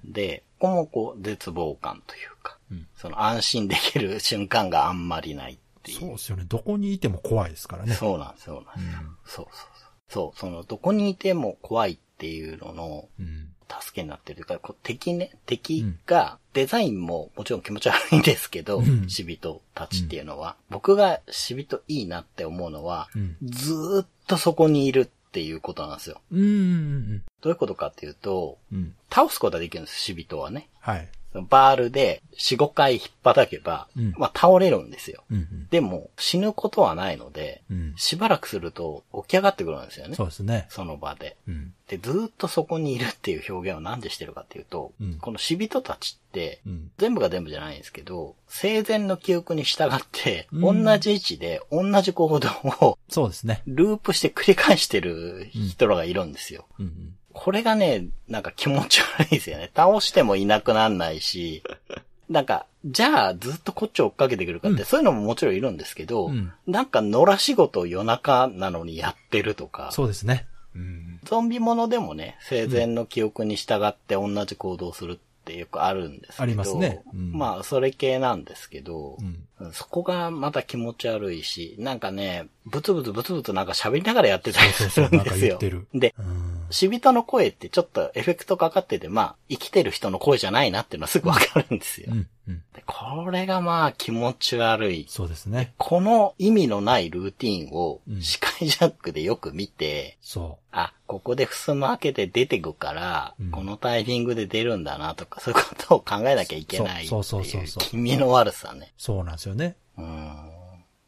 [0.04, 0.12] うん。
[0.12, 6.00] で、ここもこう、絶望感というか、うんその安心できる瞬間があんまりないっていう。
[6.00, 6.44] そうですよね。
[6.46, 7.94] どこにいても怖いですからね。
[7.94, 9.88] そうなんです、そうなんですよ、うんそうそうそう。
[10.08, 13.48] そう、その、どこにいても怖いっていうのの、うん。
[13.70, 26.20] 助けになってるというか、こう敵ね、敵が、デザインももちろん気持ち悪いんですけど、うん死人たちっていうのは、僕が死人いいなって思うのは、うんずーっとそこにいるっていうことなんですよ。
[26.32, 28.78] うんうんどういうことかっていうと、うん。
[28.78, 28.94] うん。
[29.08, 30.68] 倒すことはできるんです、死人はね。
[30.80, 31.08] はい。
[31.34, 35.22] バールで4、5回引っ叩けば、うんまあ倒れるんですよ。
[35.30, 35.68] うんうん。
[35.70, 37.94] でも、死ぬことはないので、うん。
[37.96, 40.14] しばらくすると起き上がってくるんですよね。
[40.14, 40.66] そうですね。
[40.70, 41.36] その場で。
[41.46, 41.74] うん。
[41.88, 46.90] で、ずーっとそこにいるっていう表現をなんでしてるかっていうと、うんこの死人たちって、うん。
[46.98, 52.48] 全部が全部じゃないんですけど、生前の記憶に従って、うん同じ位置で同じ行動
[52.80, 53.62] をそうですね。
[53.66, 56.66] ループして繰り返してる人らがいるんですよ。
[56.78, 57.17] うんうん。
[57.40, 59.70] これがね、なんか気持ち悪いですよね。
[59.76, 61.62] 倒してもいなくなんないし、
[62.28, 70.48] なんか、じゃあずっとこっちを追っかけてくるかって、うんそういうのももちろんいるんですけど、うんなんか野良仕事を夜中なのにやってるとか、そうですね。
[70.74, 71.20] うん。
[71.22, 76.42] ゾンビものでもね、生前の記憶に従って同じ行動をするってよくあるんですけど。
[76.42, 79.16] ありますねうんまあ、それ系なんですけど、
[79.60, 79.72] うん。
[79.72, 85.48] そこがまた気持ち悪いし、なんかね、ブツブツブツブツなんか喋りながらやってたりするんですよ。
[85.48, 85.86] 言ってる。
[85.94, 86.57] で、うん。
[86.70, 92.08] 死人の声ってちょっとエフェクトかかってて、まあ、生きてる人の声じゃないなっていうのはすぐわかるんですよ。
[92.10, 92.26] うん。
[92.48, 92.62] うん。
[92.74, 95.06] でこれがまあ気持ち悪い。
[95.08, 95.74] そうですね。
[95.78, 108.92] この意味のないルーティンをうん視界ジャックでよく見て、そあ、ここで襖開けて出てくから、うんこのタイミングで出るんだなとか、そういうことを考えなきゃいけないそうそういそうそうう気味の悪さね。
[108.98, 109.02] う。
[109.02, 109.76] そうなんですよね。
[109.96, 110.48] うん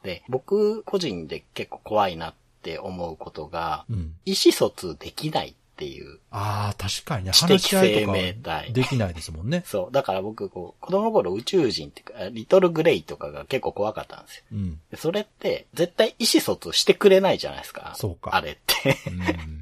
[0.03, 4.15] で、僕個人で結構怖いなって思うことが、うん。
[4.25, 6.19] 意思疎通できないっていう。
[6.31, 7.33] ああ、確かにね。
[7.33, 9.63] 知的話し合いとか生命体できないですもんね。
[9.67, 9.93] そう。
[9.93, 14.45] だから僕、こう、子供の頃宇宙人ってか、リトルグレイとかが結構怖かったんですよ。
[14.53, 14.81] うん。
[14.91, 17.95] でそれって、絶対意思疎通してくれないじゃないですか。
[17.97, 18.97] そうかあれって。
[19.07, 19.61] うん。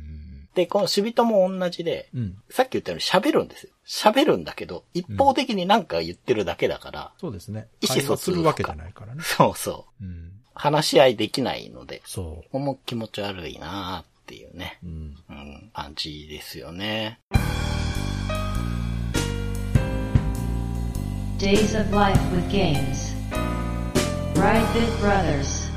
[0.56, 2.36] で、この死人も同じで、うん。
[2.50, 3.70] さっき言ったように喋るんですよ。
[3.86, 7.68] 喋るんだけど、一方的になんか言ってるだけだから、そうですね。
[7.80, 9.22] 意思疎通するわけじゃないからね。
[9.22, 10.04] そうそう。
[10.04, 10.32] うん。
[10.58, 15.16] 話し合いできないので、そここも気持ち悪いなーっていうねう。、うん。
[15.28, 17.20] うん、感じですよね。
[21.38, 23.14] Days of Life with Games.
[24.34, 25.68] Brightbit Brothers.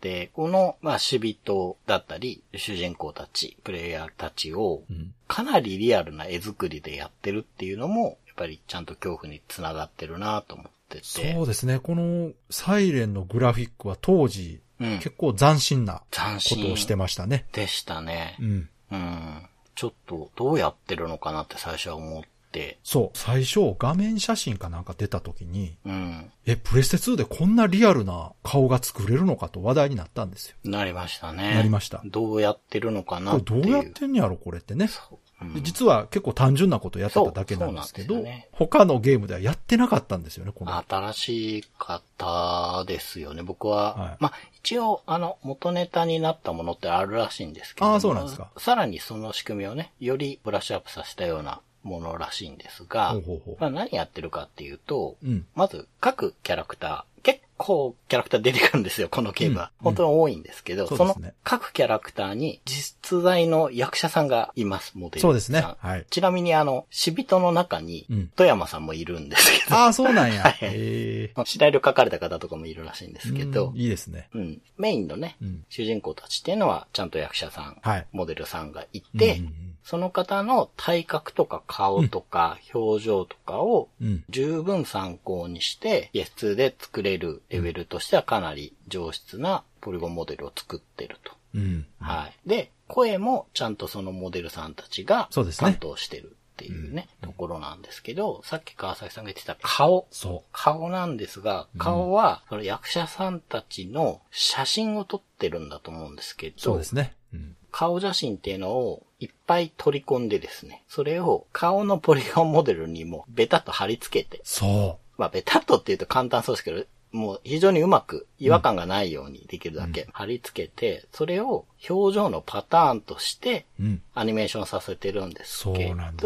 [0.00, 5.12] で、この、まあ、死人だったり、主人公たち、プレイヤーたちをう、ん。
[5.26, 11.04] かなりリアルな絵作りでやってるっていうのも、ぱりちゃんと恐怖につながってるなと思ってて。
[11.04, 11.80] そうですね。
[11.80, 14.98] このサイレンのグラフィックは当時、うん。
[14.98, 17.46] 結構斬新な斬こと新をしてましたね。
[17.52, 18.44] でしたねう。
[18.44, 18.68] ん。
[18.92, 19.46] うん。
[19.74, 22.22] ちょっと、どうやってるのかなって最初は思っ
[22.52, 22.78] て。
[22.82, 23.18] そう。
[23.18, 26.30] 最初、画面写真かなんか出た時に、うん。
[26.46, 30.56] え、プレステ2でこんなリアルな顔が作れるのかと話題になったんですよ。
[30.64, 31.54] なりましたね。
[31.54, 33.62] なりましたどうやってるのかなこれっていう。
[33.62, 34.88] どうやってんやろ、これってね。
[34.88, 40.82] そううんで実は結構単純なことやってただけなんですけど、ね他のゲームではやってなかったんですよね、この。
[40.88, 43.42] 新しい方ですよね。
[43.42, 55.46] 僕は、はいまあ、一応、あの、元ネタになったものってあるらしいんですけどもあーそうなんですかさらにその仕組みをね、よりブラッシュアップさせたようなものらしいんですが、ほうほうほうまあ、何やってるかっていうと、うん。
[55.54, 57.15] まず、各キャラクター、結
[57.56, 59.70] 構キャラクター出てくるんですよ、このゲームは。
[59.80, 65.30] うん本当に多いんですけど、そのそうですね各キャラクターに実在の役者さんがいます、モデルさん。
[65.30, 65.64] そうですね。
[65.78, 66.06] はい。
[66.10, 70.42] ちなみにあの、死人の中にうん、富山さんもいるんですけど、ああ、そうなんや。
[70.42, 71.30] はい。
[71.46, 74.28] シナリオ書かれた方とかもいるらしいんですけどうん、いいですね。
[74.34, 78.06] うん、メインのね、うん主人公たちっていうのは、ちゃんと役者さん、はい。
[78.12, 84.06] モデルさんがいて、うんうんその方の体格とか顔とか表情とかをうん。
[84.08, 84.24] うん。
[84.28, 91.32] 十分参考にして、PS2 で作れるレベルとしてはかなり上質なポリゴンモデルを作ってると。
[91.54, 91.86] うん。
[92.00, 92.48] はい。
[92.48, 100.08] で、声もちゃんとそのモデルさんたちがそうですね担当してるっていうね、ところなんですけど、さっき川崎さんが言ってた顔。
[100.10, 106.52] そ顔なんですが、顔は、その役者さんたちの写真を撮ってるんだと思うんですけう。
[106.56, 107.14] そうどで、すね。
[107.32, 107.56] うん。
[107.70, 123.84] 顔写真っていうのをいっぱい取り込んでですね、それを顔のポリゴンモデルにもベタッと貼り付けて、そまあベタッとって言うと簡単そうですけど、もう非常にうまく違和感がないようにできるだけ貼り付けて、それを表情のパターンとしてう。
[123.84, 124.02] うん。
[124.14, 126.16] アニメーションさせてるんですけそうなん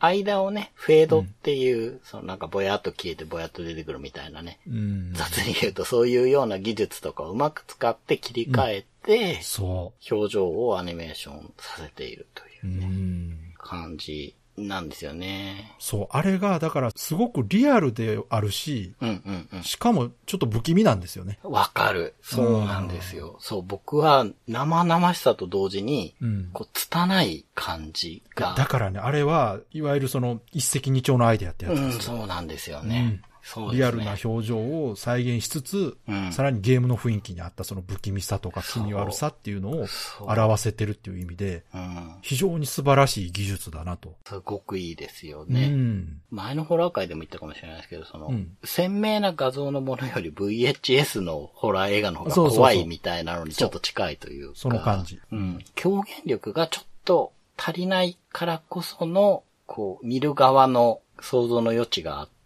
[0.00, 5.12] 間をね、フェードっていう、そのなんかぼやっと消えてぼやっと出てくるみたいなね、うん。
[5.14, 12.66] 雑に言うとそういうような技術とかをうまく使って切り替えて、そ表情をアニメーションさせているとう。
[12.66, 13.38] いううね、ん。
[13.58, 14.34] 感じ
[14.68, 15.74] なんですよね。
[15.78, 16.08] そう。
[16.10, 21.38] あれが、だから、すごくリアルであるし、うんうんしかも、ちょっと不気味なんですよね。
[21.44, 21.50] うん。
[21.52, 22.14] わかる。
[22.22, 23.36] そうなんですよ。
[23.40, 26.50] そう、僕は生々しさと同時に、うん。
[26.52, 28.54] こう、拙い感じが。
[28.56, 32.16] だからね、あれは、いわゆるその、一石二鳥のアイデアってやつうん、ですよ。
[32.16, 32.82] そうなんですよね。
[32.82, 33.29] そうですね。
[33.72, 39.86] リアルな表情を再現しつつ、うんさらにゲームの雰囲気に合ったその不気味さとか気味悪さっていうのを
[40.20, 42.14] 表せてるっていう意味で、うん。
[42.22, 44.14] 非常に素晴らしい技術だなと。
[44.26, 45.68] すごくいいですようね。
[45.68, 46.20] ん。
[46.30, 54.54] 前のホラー界でも言ったかもしれないですけど、その、うん鮮明な画像のものより VHS のホラー映画の方が怖いみたいなのにちょっと近いというか。
[54.56, 55.20] その感じ。
[55.32, 55.58] うん。
[55.84, 62.39] 表現力がちょっと足りないからこその、こう、見る側の想像の余地があって、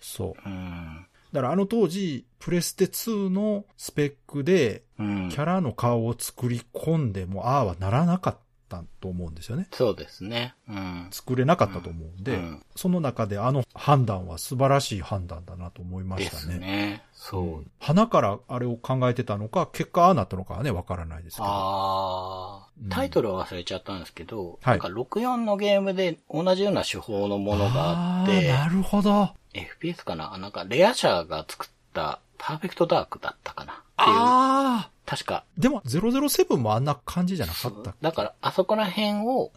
[0.00, 0.48] そう。
[0.48, 1.06] うん。
[1.32, 5.36] だからあの当時、プレステ2のスペックで、うんキ。
[5.36, 8.36] ャラの顔を作り込んでも、ああはならなかっ
[8.68, 9.66] たと思うんですよね。
[9.72, 10.54] そうですね。
[10.68, 11.08] うん。
[11.10, 16.58] 作れなかったと思うんで、うんその中であの判断は素晴らしい判断だなと思いましたね。
[16.58, 17.02] ね。
[17.12, 17.70] そう。
[17.80, 21.48] 花からあれを考えてたのか、結果ああなったのかはね、わからないですけど。
[21.48, 24.78] あうんあ、タイトルは忘れちゃったんですけど、はい。
[24.78, 29.30] なんか64のゲームで同じような手法のものがあって、ーなるほど。
[29.52, 30.36] FPS かな？
[30.38, 33.72] なんかレア社が作ったパーフェクトダークだったかな？
[33.72, 34.16] っていう。
[34.16, 34.90] ああ。
[35.06, 35.44] 確か。
[35.58, 39.52] でも、007もあんな感じじゃなかったっだから、あそこら辺を。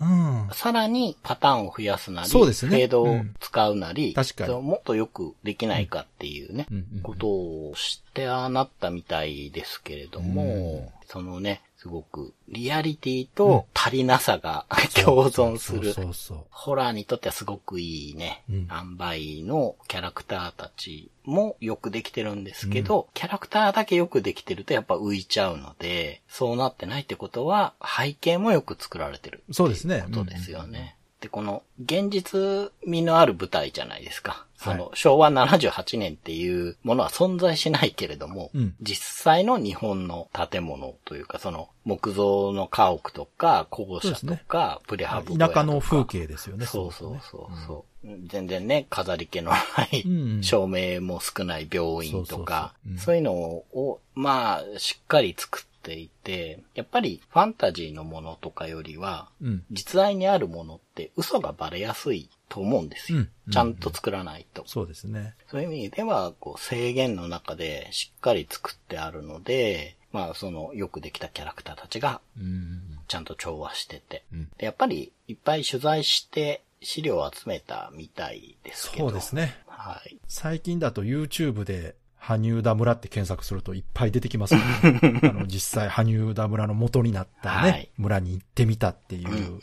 [0.51, 2.75] さらにパターンを増やすなり、そうですね。
[2.75, 4.13] フェードを使うなり、ん。
[4.13, 4.61] 確かに。
[4.61, 14.65] もっとよくできないかっていうね、うんうんことをしてああなったみたいですけれども、そのね、すごくリアリティと足りなさが
[15.05, 15.93] 共存する。
[15.93, 16.45] そうそう。
[16.49, 18.67] ホラーにとってはすごくいいね、うん。
[18.71, 29.43] 塩梅のキャラクターたちもよくできてるんですけど、キャラクターだけよくできてるとやっぱ浮いちゃうので、そうなってないってことは背景もよく作られてる。
[29.51, 30.03] そうですね。
[30.07, 30.96] ことですよね。
[31.21, 34.45] で、この現実味のある舞台じゃないですか。
[34.55, 34.79] そはい。
[34.79, 38.75] の昭和78年っていうものは存在しないけれども、うん。
[38.81, 46.65] 実際の日本の建物というか、その木造の家屋とか校舎とか、プレハブ田舎の風景ですよね。
[46.65, 47.65] そうそうねそう。
[47.65, 49.57] そう、全然ね、飾り気のな
[49.91, 50.43] い、うんうん。
[50.43, 59.63] 照明も少ない病院とかそういうのを、まあ、しっかり作っていて、やっぱりファンタジーのものとかよりは、うん。
[59.71, 63.19] 実在にあるものって嘘がバレやすいと思うんですよ。
[63.19, 64.63] うんちゃんと作らないと。
[64.67, 65.33] そうですね。
[65.49, 72.99] そういう意味では、こう、制限の中でしっかり作ってあるので、まあ、その、よくできたキャラクターたちが、うん。
[73.07, 74.23] ちゃんと調和してて。
[74.33, 79.09] うんでやっぱり、いっぱい取材して、資料を集めたみたいですけど。
[79.09, 79.57] そうですね。
[79.67, 80.17] はい。
[80.27, 81.95] 最近だと YouTube で、
[82.27, 85.21] 羽生田村って検索するといっぱい出てきますよね。
[85.23, 89.59] あの、実際羽生田村の元になったね、はい村に行ってみたっていう。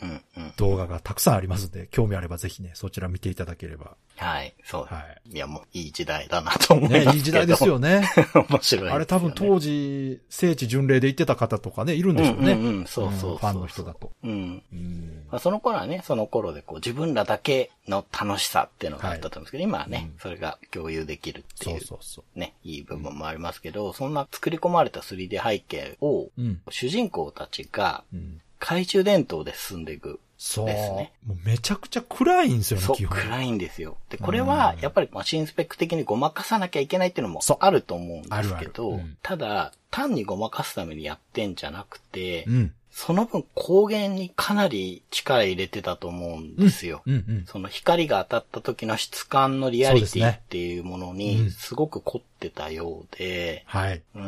[0.57, 3.95] 動画がたくさんありますんで、興味あればぜひね、そちら見ていただければ。
[4.17, 4.53] はい。
[4.63, 7.11] そう。、はいや、もう、いい時代だなと思いますけね、ど。
[7.11, 8.03] いい時代ですよね。
[8.49, 8.91] 面白いね。
[8.91, 12.53] あれ多分当時、聖地巡礼で行ってた方とかね、いるんでしょうね。
[12.53, 14.11] うんうんうんそうそうそうファンの人だと。
[14.23, 14.63] うん。
[14.71, 15.23] うん。
[15.29, 22.39] まあ、その頃はね、その頃でこう自分らだけの楽しさっていうのがあったと思うんですけど、今はね、それが共有できるってそいううそうそう。
[22.39, 26.61] ね、いい部分もありますけど、そんな作り込まれた 3D 背景を、うん。
[26.69, 28.41] 主人公たちがうん。
[28.59, 30.19] 懐中電灯で進んでいく。
[30.37, 30.65] そう。
[30.65, 33.07] ですねもうめちゃくちゃ暗いんですよね、そう。
[33.07, 33.97] 暗いんですよ。
[34.09, 42.73] で、これは、やっぱりマシンスペック的にごまかさなきゃいけないっていうのもあると思うんですあるあけどるうん、ただ、単にごまかすためにやってんじゃなくてう、ん。
[42.97, 47.01] その分光源にかなり力入れてたと思うんですよ。
[47.05, 47.45] うんうん。
[47.45, 54.01] その光が当たった時の質感のリアリティっていうものうにんすごく凝ってたようで、はい。
[54.15, 54.23] うん。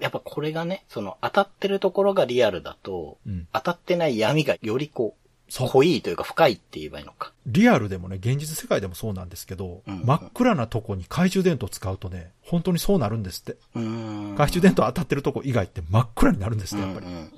[0.00, 7.32] やっぱこれがね、その当たってるところがリアルだと、うん当たってない闇がよりこう濃いというか深いって言えばいいのか。
[7.46, 13.56] リアルでもね、現実世界でもそうなんですけど、うん真っ暗なとこに懐中電灯使うとね、本当にそうなるんですって。
[13.72, 17.06] 懐中電灯当たってるとこ以外って真っ暗になるんですって、やっぱり。
[17.06, 17.28] うんうんうん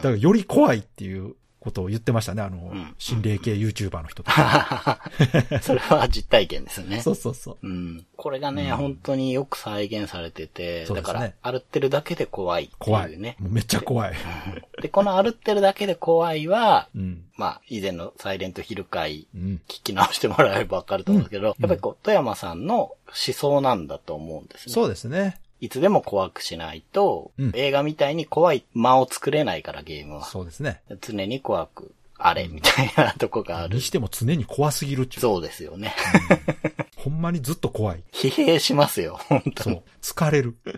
[0.00, 5.00] だからより怖いっていうことを言ってましたね、あの、ん心霊系 YouTuber の人とか。
[5.60, 7.00] それは実体験ですね。
[7.04, 7.66] そうそうそう。
[7.66, 8.06] うん。
[8.16, 13.18] これがね、本当によく再現されてて、ねだから、歩ってるだけで怖いって怖い。
[13.18, 13.36] ね。
[13.40, 14.14] めっちゃ怖い。
[14.80, 17.24] で、この歩ってるだけで怖いは、うん。
[17.36, 19.60] まあ、以前のサイレントヒル会うん。
[19.68, 22.96] 聞き直してもらえればわかると思うんですけど、やっぱりこう、富山さんの思
[23.34, 24.72] 想なんだと思うんですね。
[24.72, 25.38] そうですね。
[25.60, 30.24] いつでも怖くしないと、うん映画みたいに怖い間を作れないから、ゲームは。
[30.24, 30.82] そうですね。
[31.00, 33.80] 常に怖くあれ、みたいなとこがあるに。
[33.80, 35.20] しても常に怖すぎるっちゅう。
[35.20, 35.94] そうですよね。
[36.96, 38.04] ほんまにずっと怖い。
[38.12, 39.82] 疲弊しますよ、本当にそう。。
[40.02, 40.54] 疲れる。
[40.64, 40.72] で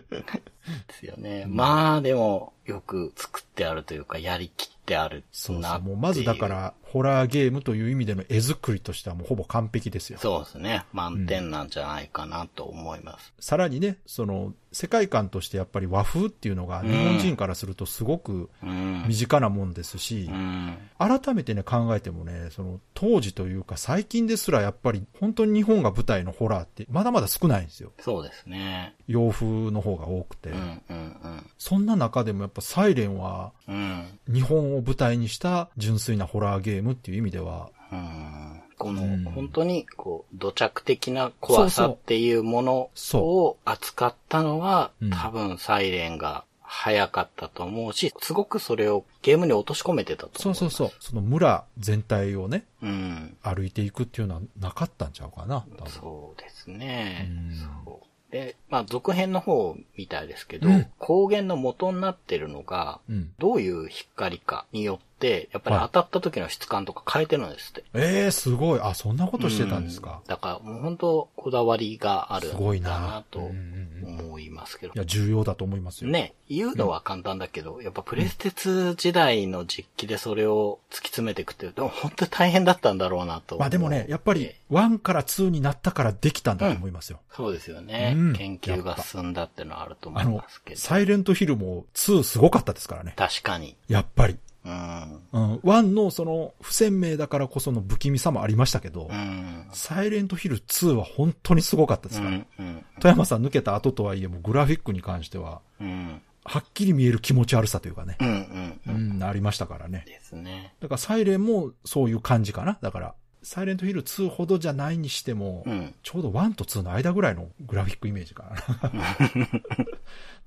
[0.95, 1.45] すよね。
[1.49, 5.81] まあ、でも、よく作ってあるというか、やりきってあるなそうそう。
[5.83, 10.19] もうまずだか、ら、ホラーゲームという意味での絵作りとしてはもうほぼ完璧ですよ。
[10.21, 10.85] そうですね。
[10.93, 13.33] 満点なんじゃないかなと思います。
[13.41, 19.05] さらにね、その、世界観としてやっぱり和風っていうのが日本人からするとすごくうん。
[19.07, 20.77] 身近なもんですし、うん。
[20.99, 27.93] 改めてね考えてもね、その当時というか最近ですらやっぱり本当に日本が舞台のホラーってまだまだ少ないんですよ。
[28.01, 28.95] そうですね。
[29.07, 30.51] 洋風の方が多くて。
[30.51, 34.07] うん、うん、そんな中でもやっぱサイレンはうん。
[34.29, 34.35] うん。
[34.35, 50.55] 日本を舞台にした純粋なホラーゲームっていう意味では、うんこの、うん本当に、こう、土着的な怖さっていうものを扱ったのは、うん多分サイレンが早かったと思うし、すごくそれをゲームに落とし込めてたと思う。
[50.55, 52.87] そうそうそう、その村全体をね、う。
[52.87, 53.37] うん。
[53.43, 57.55] 歩いていくっていうのはなかったんちゃうかな、そうですねうん。
[57.55, 63.33] そうで、まあ、続編の方みたいですけど、うん光源の元になってるのが、うん。
[63.39, 65.12] どういう光かによって、
[65.53, 67.85] やっぱりはい当たった時の質感とか変えてるんですって。
[67.95, 68.81] ええすごい。
[68.81, 70.21] あ、そんなことしてたんですか？
[70.25, 70.29] う。
[70.29, 74.99] だからもう本当こだわりがあるんだななとうんうんうん思いますけどい。
[74.99, 76.11] や、重要だと思いますよ。。
[76.11, 83.59] ね、言うのは簡単だけど、やっぱプレステ2時代の実機でそれを突き詰めていくって、でも本当に大変だったんだろうなと。
[83.59, 87.21] まあでもね、やっぱり1から2になったからできたんだと思いますよ。
[87.33, 90.81] そうですよね、うん研究が進んだってのはあると思いますけ、ど。
[90.81, 93.15] サイレントヒルも2すごかったですからね。
[93.17, 93.77] 確かに。
[93.89, 94.37] やっぱり。
[94.65, 95.21] うん。
[95.33, 95.55] うん。
[95.57, 99.67] 1のその不鮮明だからこその不気味さもありましたけど、うん。
[99.73, 102.37] サイレントヒル2は本当にすごかったでうすから。
[102.37, 102.47] ん。
[102.59, 102.85] うん。
[103.01, 106.23] 富山さん抜けた後とはいえもグラフィックに関しては、うん。
[106.45, 108.17] はっきり見える気持ち悪さというかね。
[108.21, 108.81] うん。
[108.87, 108.93] う。
[109.19, 110.05] ん、ありましたからね。
[110.07, 110.75] ですね。
[110.81, 112.79] だからサイレンもそういう感じかな。
[112.83, 115.95] だから、サイレントヒル2ほどじゃないにしても、うん。
[116.03, 118.93] ちょうど1と2の間ぐらいのグラフィックイメージかな。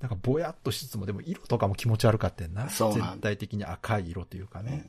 [0.00, 2.70] なんかぼやっとしつつも、でも色とかも気持ち悪かったんな。
[2.70, 4.86] そう全体的に赤い色というかね。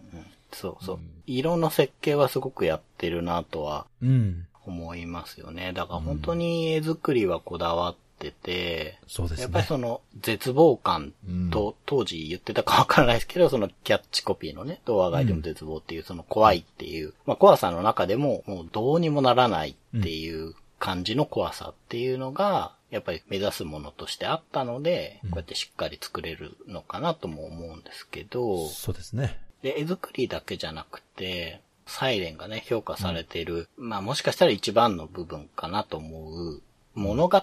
[0.53, 1.23] そうそううん。
[1.25, 4.47] 色の設計はすごくやってるなとはうん。
[4.65, 5.71] 思いますよね。
[5.73, 9.43] だから本当に絵作りはこだわってて、そうですね。
[9.43, 11.13] やっぱりその絶望感
[11.51, 29.39] と、当時言ってたかわからないですけど、そのキャッチコピーのね、ドア外でも絶望っていう、その怖いっていう、まあ怖さの中でももうどうにもならないっていう感じの怖さっていうのが、やっぱり目指すものとしてあったので、こうやってしっかり作れるのかなとも思うんですけど、そうですね。
[29.61, 36.61] で、絵作りだけじゃなくて、サイレンがね、評価されている、まあもしかしたら一番の部分かなと思う
[36.97, 37.41] 物語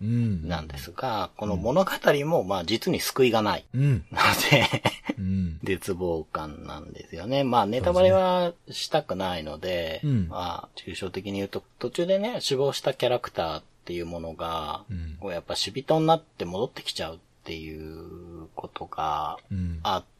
[0.00, 0.48] うん。
[0.48, 1.90] なんですが、この物語
[2.26, 3.64] もまあ実に救いがない。
[3.72, 4.04] うん。
[4.10, 4.18] の
[4.50, 4.82] で、
[5.16, 5.58] うん。
[5.64, 7.44] 絶望感なんですよね。
[7.44, 19.80] まあネタバレはしたくないので、うんまあ抽象的に言うと、途中でね、死亡したキャラクターっていうものが、うんこうやっぱ死人になって戻ってきちゃうっていうことがうん。
[19.84, 20.17] あって、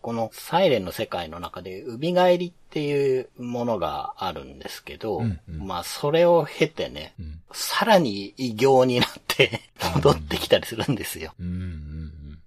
[0.00, 7.40] このサイレンの世界の中で、海返りっていうものがあるんですけど、うんうんまあそれを経てね、うん。
[7.52, 9.60] さらに異形になって
[9.96, 11.34] 戻ってきたりするんですよ。
[11.40, 11.46] うん。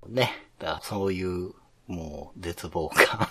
[0.06, 0.14] うん。
[0.14, 0.32] ね。
[0.60, 1.52] だからそういう、
[1.88, 3.28] もう絶望感。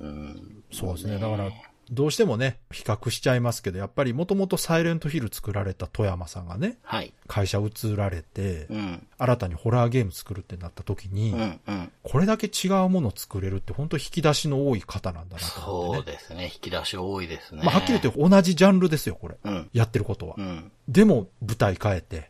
[0.00, 1.18] うん、そうですね。
[1.18, 1.50] だから、
[1.90, 7.12] どうしてもね、比較しちゃいますけど、やっぱりもともとサイレントヒル作られた富山さんがね、はい。
[7.26, 9.06] 会社移られて、うん。
[9.18, 11.92] 新たにホラーゲーム作るってなった時に、うん、うん。
[12.02, 16.18] これだけ違うものを作れるって本当引き出しの多い方なんだなと思ってね。
[16.18, 16.44] そうですね。
[16.44, 17.62] 引き出し多いですね。
[17.64, 19.36] まあ、はっきり言って同じジャンルですよ、これ。
[19.44, 19.70] うん。
[19.72, 20.34] やってることは。
[20.38, 20.70] うん。
[20.88, 22.24] でも、舞台変えて、うん。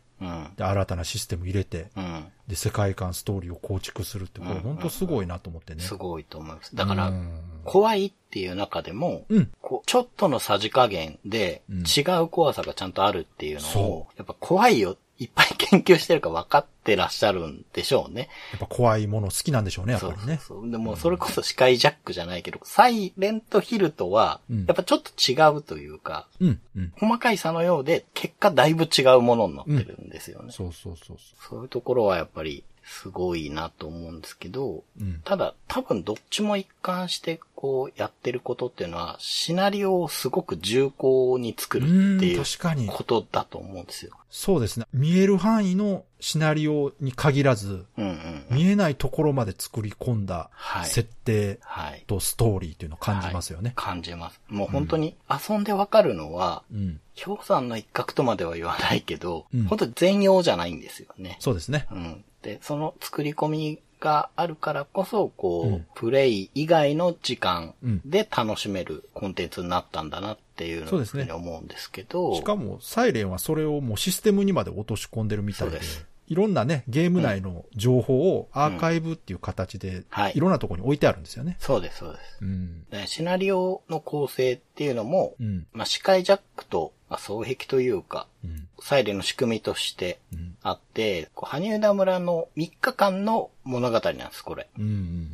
[0.55, 2.25] で、新たなシステム入れて、うん。
[2.47, 5.81] で、世界観、ストーリーを構築するって、これ本当すごいなと思ってね。
[5.81, 6.75] すごいと思います。
[6.75, 9.51] だから、うん怖いっていう中でも、うん。
[9.59, 18.29] こうちょっとのさじ加減でうん違う怖さがちゃんとあるっていうのをそ、やっぱ怖いよ、いっぱい研究してるか分かってらっしゃるんでしょうね。
[18.51, 20.39] やっぱ怖いもの好きなんでしょうね、やっぱりね。
[20.41, 20.71] そうそう。
[20.71, 26.93] でもそれこそスカイジャックじゃないけど、サイレントヒルとはうん、やっぱちょっと違うというか、うん、うん。
[26.99, 30.51] 細かい差のようで、結果だいぶ違うものになってるんですよね。
[30.51, 34.83] そうそうそうそそういうところはやっぱりすごいなと思うんですけど、う。
[35.01, 35.21] うん。
[35.25, 42.43] ただ多分どっちも一貫してこうやってることっていうのは、シナリオをすごく重厚に作るっていう
[42.87, 44.11] ことだと思うんですよ。
[44.29, 44.85] そうですね。
[44.93, 48.57] 見える範囲のシナリオに限らず、うんうんうん。
[48.57, 52.03] 見えないところまで作り込んだはい設定はい。
[52.05, 53.73] とストーリーっていうのを感じますよね。
[53.75, 54.39] 感じます。
[54.47, 56.99] もう本当に遊んでわかるのは、うん。
[57.23, 61.37] 氷山の一角とまでは言わないけど、うん本当に全容じゃないんですよね。
[61.39, 61.87] そうですね。
[61.91, 62.25] うん。
[62.45, 75.79] で、その作り込みがあるからこそ、こう、うんプレイ以外の時間うんで楽しめるコンテンツになったんだなっていうそうですねふうに思うんですけど、しかも、サイレンはそれをもうシステムにまで落とし込んでるみたいで。
[76.27, 81.55] いろんなね、ゲーム内の情報をアーカイブっていう形で、はいいろんなところに置いてあるんですよね。
[81.59, 82.39] そうです、そうです。
[82.41, 82.83] うん。
[82.89, 85.67] でシナリオの構成っていうのも、うん。
[85.71, 88.67] まあ、視界ジャックと、まあ、双璧というか、うん。
[88.81, 90.57] サイレンの仕組みとしてうん。
[90.61, 94.67] あって、こう羽生田村の3日間の物語なんです、これ。
[94.77, 94.87] うんう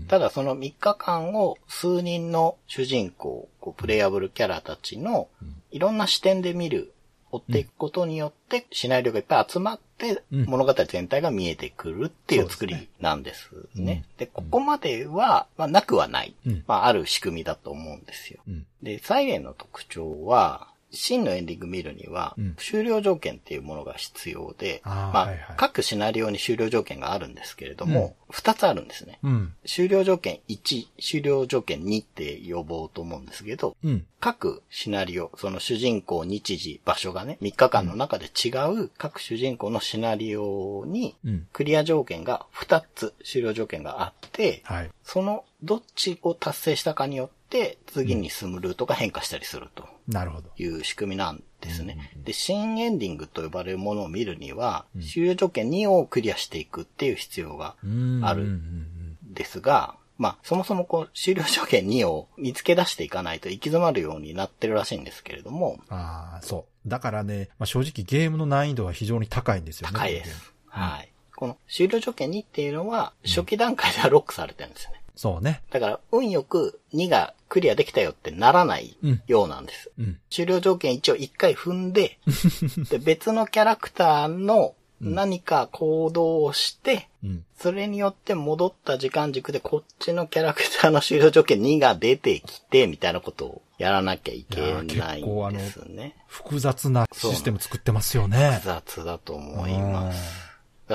[0.04, 0.06] ん。
[0.08, 5.28] ただその3日間を数人の主人公、こうプレイアブルキャラたちの
[5.72, 6.94] いろんな視点で見る、
[7.32, 14.04] 追っていくことによってシナリオがいっぱい集まってうん物語全体が見えてくるっていう作りなんですね。
[14.18, 16.36] で、ここまでは、まあ、なくはない。
[16.46, 18.42] うんまあ、ある仕組みだと思うんですよ。
[18.48, 18.66] うん。
[18.84, 29.20] で、サイレンの特徴は、真のエンディング見るにはうん、終了条件っていうものが必要で、あーまあはいはい各シナリオに終了条件があるんですけれども、二つあるんですね。
[29.24, 29.54] うん。
[29.66, 34.06] 終了条件1、終了条件2って呼ぼうと思うんですけど、うん。
[34.20, 38.50] 各シナリオ、その主人公、日時、場所がね、3日間の中で違
[38.84, 41.48] う各主人公のシナリオに、うん。
[41.54, 44.90] クリア条件が2つ終了条件があって、はい。
[45.04, 47.41] そのどっちを達成したかによって、
[47.88, 50.50] 次に進むルートが変化したりするとなるほど。
[50.58, 52.12] いう仕組みなんですね。
[52.24, 58.22] で、新エンディングと呼ばれるものを見るには、終了条件2をクリアしていくっていう必要がうん。
[58.24, 65.96] あるうんうんですが、まあ、そもそもこう、終了条件2を見つけ出していかないと行き詰まるようになってるらしいんですけれども、うん。
[65.96, 66.90] ああ、そう。
[66.90, 69.94] だからね、まあ、正直ゲームの難易度は非常に高いんですよね。
[69.94, 70.54] 高いです。
[70.68, 71.12] はい。
[71.36, 75.01] この終了条件2っていうのは、初期段階ではロックされてるんですよね。
[75.16, 75.62] そうね。
[75.72, 79.92] だから、運よく2がクリアできたよってならないうんようなんです。
[80.00, 80.20] うん。
[80.30, 82.18] 終了条件1を1回踏んで、
[82.90, 87.46] で別のキャラクターの何か行動をして、うん。
[87.58, 94.62] それによって戻った時間軸でこっちのキャラクターの終了条件2が出てきて、みたいなことをやらなきゃいけ
[94.98, 96.16] ないんのですね。
[96.28, 98.66] 複雑なシステム作ってますよね複。
[98.66, 100.41] 雑だと思います。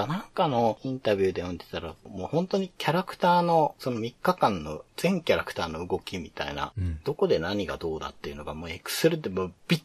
[0.07, 9.83] なんかのインタビューで読んでたら、もう本当にキャラクターの、その3日間の全キャラクターの動きみたいな、うんどこで何がどうだっていうのがもうエクセルでもうびっ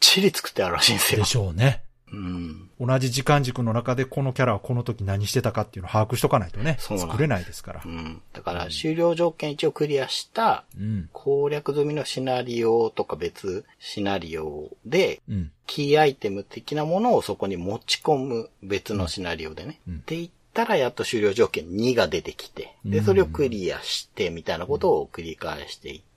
[0.00, 1.24] ちり作ってあるらしいんですよで。
[1.24, 1.82] しょうね。
[2.12, 2.70] うん。
[2.80, 7.88] 同じ時間軸の中でこのキャラはこの時何してたかっていうのを把握しとかないとね、作れないですからう。
[7.88, 8.22] ん。
[8.32, 11.08] だから終了条件1をクリアしたうん。
[11.12, 15.50] 攻略済みのシナリオとか別シナリオで、うん。
[15.66, 19.80] キーアイテム的なものをそこに持ち込む別のシナリオでね。
[19.88, 26.07] うんって言ったらやっと終了条件2が出てきて、で、うんそれをクリアしてみたいなことを繰り返していって、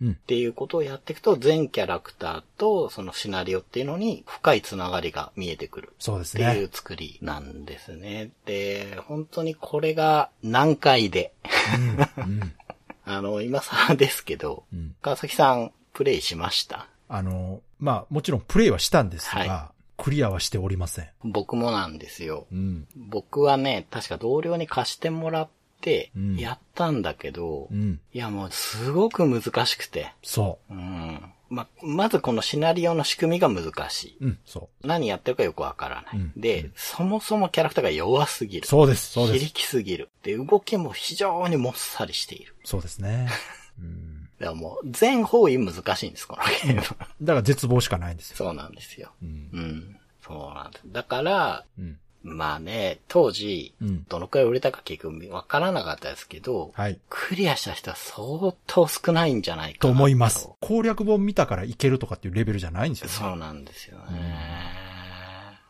[0.00, 5.92] うんっていうことをやっていくと全キャラクターとそのシナリオっていうのに深いつながりが見えてくる。
[5.98, 6.70] そうですっていねう。
[6.72, 8.30] 作りなんですね。
[8.46, 11.32] で、本当にこれが難解で、
[12.18, 12.52] うん。
[13.06, 14.94] あの、今更ですけど、うん。
[15.02, 16.88] 川崎さんプレイしました？
[17.08, 21.08] あの、まあ、もちろんプレイはしたんですが、はクリアはしておりません。
[21.22, 22.46] 僕もなんですよ。
[22.50, 22.88] うん。
[22.96, 25.48] 僕はね、確か同僚に貸してもらっ
[26.36, 28.00] やったんだけど、うん。
[28.12, 31.20] いやもうすごく難しくて、そうん。
[31.50, 34.16] ま、まずこのシナリオの仕組みが難しい。
[34.20, 34.24] う。
[34.26, 36.16] うん、そ何やってるかよくわからない。
[36.16, 38.60] うんで、そもそもキャラクターが弱すぎう。
[38.62, 38.66] る。
[38.66, 39.38] そうです、そうです。
[39.40, 40.08] 非力すぎる。
[40.22, 42.54] で、動きも非常にもっさりしている。
[42.64, 43.28] そうですね。
[43.78, 44.28] うん。
[44.38, 46.82] だからもう、全方位難しいんです、このゲーム。
[46.82, 48.36] だから絶望しかないんですよ。
[48.36, 49.12] そうなんですよ。
[49.22, 49.50] うん。
[49.52, 49.96] うん。
[50.22, 50.82] そうなんです。
[50.86, 51.98] だから、うん。
[52.24, 54.04] まあね、当時、うん。
[54.08, 56.98] どのくらい売れたか結局わからなかったですけど、はい。
[57.10, 60.48] クリアした人は相当少ないんじゃないかとな思います。
[60.60, 63.12] 攻略本見たからいけるとかっていうレベルじゃないんですよ、ね。
[63.12, 64.84] そうなんですよね。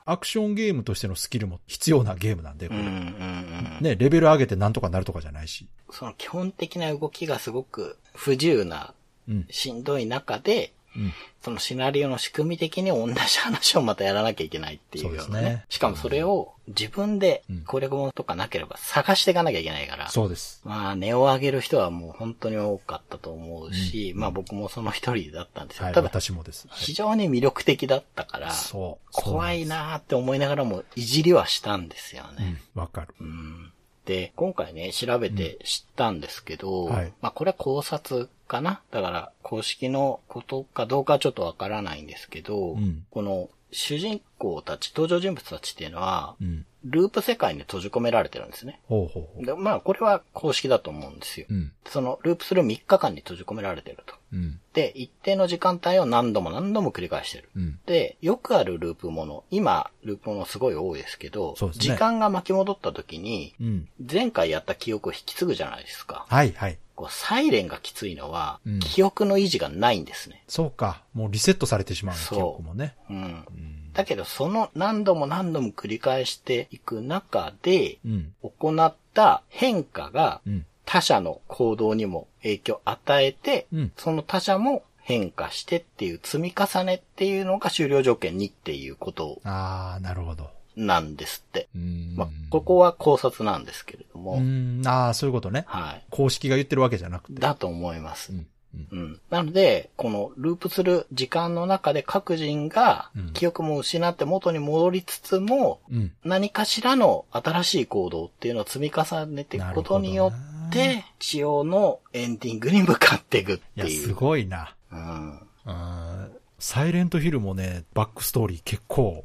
[0.06, 3.78] アクションゲームとしてのスキルも必要なゲームなんで、これうんうんうん。
[3.80, 5.66] ね、レベル上げてなんとかなるとかじゃないし。
[5.90, 8.94] その基本的な動きがすごく不自由な、
[9.28, 9.46] うん。
[9.50, 11.12] しんどい中で、うん。
[11.42, 15.64] そのシナリオの仕組み的に同じ話をまたやらなきゃいけないっていうようなね。
[15.68, 20.08] しかもそれを自分で攻略本とかなければ探していかなきゃいけないから。
[20.08, 20.62] そうです。
[20.64, 25.84] まあ、値を上げる人はもう本当に多かったと思うし、まあ僕もその一人だったんですよ。
[25.84, 26.66] はい、ただ、私もです。
[26.68, 29.08] はい非常に魅力的だったから、そう。
[29.12, 32.60] 怖いなーって思いながらもいじりはしたんですようね。
[32.74, 32.78] ん。
[32.78, 33.14] わかる。
[33.20, 33.70] うん
[34.04, 38.80] で、今回ね、調べて知ったんですけど、はいまあこれは考察かな？
[38.90, 46.64] だから、公式のことかどうかはちょっとわからないんですけど、うんこの主人公たち、登場人物たちっていうのは、うん。
[46.84, 48.78] ループ世界に閉じ込められてるんですね。
[48.86, 49.44] ほうほうほう。
[49.44, 51.46] でまあ、これは公式だと思うんですよ。
[51.50, 51.72] うん。
[51.86, 54.14] その、ループする3日間に閉じ込められてると。
[54.32, 54.60] うん。
[54.74, 57.48] で、一定の時間帯を何度も何度も繰り返してる。
[57.56, 57.80] うん。
[57.86, 63.88] で、よくあるループもの、今、ループものすごい多いですけど、ね時間が巻き戻った時に、うん。
[63.98, 66.26] 前回やった記憶を引き継ぐじゃないですか。
[66.28, 66.78] はいはい。
[66.94, 70.44] こうサイレンがきついのは、うん記憶の維持がないんですね。
[70.48, 71.02] そうか。
[71.14, 72.94] もうリセットされてしまうのそう記憶もね。
[73.10, 73.16] うん。
[73.16, 73.92] うん。
[73.92, 78.32] だけど、その何度も何度も繰り返していく中で、うん。
[78.42, 80.66] 行った変化がうん。
[80.86, 90.50] 他者の行動にも影響を与えて、うんその他者も変化してっていう積み重ねっていうのが終了条件2っていうことああ、なるほど。
[90.76, 91.68] なんですって。
[91.74, 92.14] うん。
[92.16, 94.82] まあ、ここは考察なんですけれども、うん。
[94.86, 95.64] ああ、そういうことね。
[95.66, 96.04] はい。
[96.10, 97.40] 公式が言ってるわけじゃなくて。
[97.40, 98.32] だと思います。
[98.32, 98.46] うん。
[98.74, 98.98] うん。
[98.98, 99.20] うん。
[99.30, 106.12] なので、このループする時間の中で各人がうん記憶も失って元に戻りつつも、うん。
[106.24, 114.06] 何かしらの新しい行動っていうのを積み重ねていくことによっなて、仕様のエンディングに向かっていくっいや、ていう。
[114.08, 114.74] すごいな。
[114.90, 115.40] うん。
[115.66, 116.30] うん。
[116.64, 119.22] サイレントヒルもね、バックストーリー結構。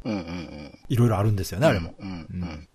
[0.89, 1.93] いろいろあるんですよね、あれも。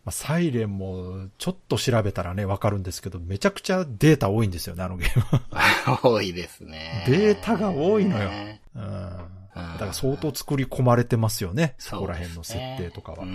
[0.08, 6.00] サイレンも、ちょっと調べたらね、わかるんですけど、めちゃくちゃデータ多いんですよね、あのゲーム。
[6.16, 7.04] 多いですね。
[7.06, 8.80] データが多いのよねうん。
[8.80, 9.18] だ
[9.54, 13.26] から相当作り込まれてますよね、そこら辺の設定とかは。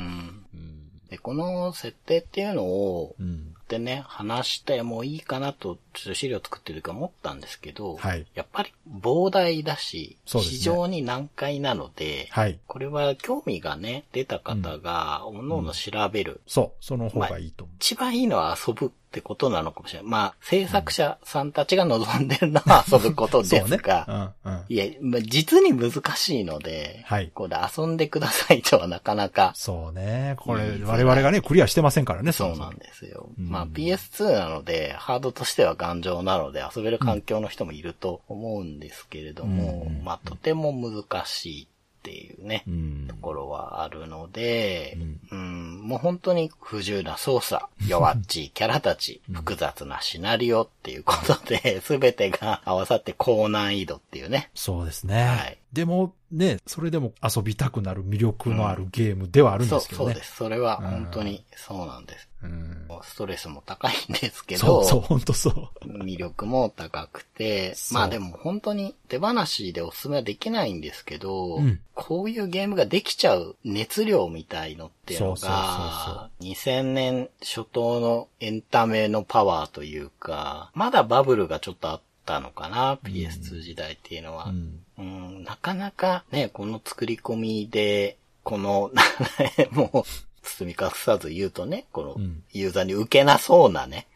[1.12, 3.54] で、この設定っていうのを、うん。
[3.70, 12.60] でね、話してもいいかなと、ちょっと資料作ってるか思ったんですけど、はいやっぱり膨大だし、ね非常に難解なので、はい。
[12.66, 16.42] これは興味がね、出た方が、おのおの調べる。
[16.48, 17.76] そう、その方がいいと思う。
[17.78, 20.10] 一番いいのは遊ぶってことなのかもしれない。
[20.10, 23.78] まあ、制作者さんたちが望んでるのは遊ぶことでそうね。
[23.78, 24.66] すが、うん、うん。
[24.70, 27.32] いや、まあ、実に難しいので、はい。
[27.34, 30.36] これ遊んでくださいとはなかなか、そうね。
[30.38, 32.58] これ、我々がね、クリアしてませんからね、そうも。
[32.58, 33.30] なんですよ。
[33.40, 33.50] うん。
[33.50, 40.04] まあ PS2 なので、ハードとしては頑丈なので遊べる環境の人もいると思うんですけれども、うん。
[40.04, 41.68] まあとても難しい
[42.00, 43.16] っていうね、うんと。
[43.16, 44.98] ころはあるので、
[45.32, 54.50] ううん、もう本当に不自由な操作、弱っちいキャラたち、複雑なシナリオっていうことで、 すべてが合わさって高難易度っていうね。
[54.56, 55.24] そうですね。
[55.24, 60.14] はいでも、ね、それでも遊びたくなる魅力のあるゲームではあるんそう、ですけどね。
[60.14, 60.36] そうです。
[60.36, 62.28] それは本当にそうなんです。
[62.44, 62.88] うん。
[63.04, 65.86] ストレスも高いんですけど、そうそう、本当そう。
[65.86, 82.09] 魅力も高くて、そうまあでも本当に手放しでおすすめはできないんですけど、うんこういうゲームができちゃう熱量みたいのっていうのそうそうそうが、2000年初頭のエンタメのパワーというか、まだバブルがちょっとあった
[82.40, 84.46] のかな、PS2 時代っていうのは。
[84.46, 84.80] うん。
[84.98, 88.92] うん、なかなかね、この作り込みで、この、
[89.72, 90.04] もう、
[90.44, 94.08] 包み隠さず言うとね、このうんユーザーに受けなそうなね、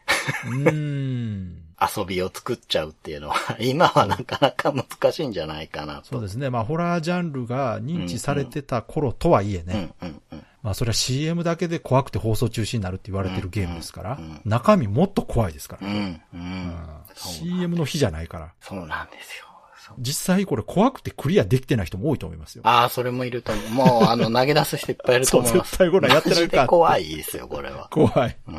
[0.45, 1.59] うん。
[1.97, 6.05] 遊びを作っちゃうっていうのは、今はなかなか難しいんじゃないかなと。
[6.05, 6.49] そうですね。
[6.49, 9.93] まあ、ホラージャンルが認知されてた頃とはいえね。
[10.01, 10.43] うんうんうん。
[10.63, 15.87] まあ、それは CM だけで怖くて放送中止になるって言われてるゲームですからうんうん、中身もっと怖いですから。
[15.87, 16.01] うん、うん
[16.33, 16.75] うん。
[17.13, 18.53] そう CM の日じゃないから。
[18.61, 19.45] そうなんですよ。
[19.85, 22.61] そう実際これ怖くてクリアできてない人も多いと思いますよ。
[22.65, 23.69] ああ、それもいると思う。
[23.71, 25.57] もう、あの、投げ出す人いっぱいいると思います。
[25.57, 27.89] そう絶対これやってないか怖いですよ、これは。
[27.91, 28.37] 怖い。
[28.47, 28.55] うん。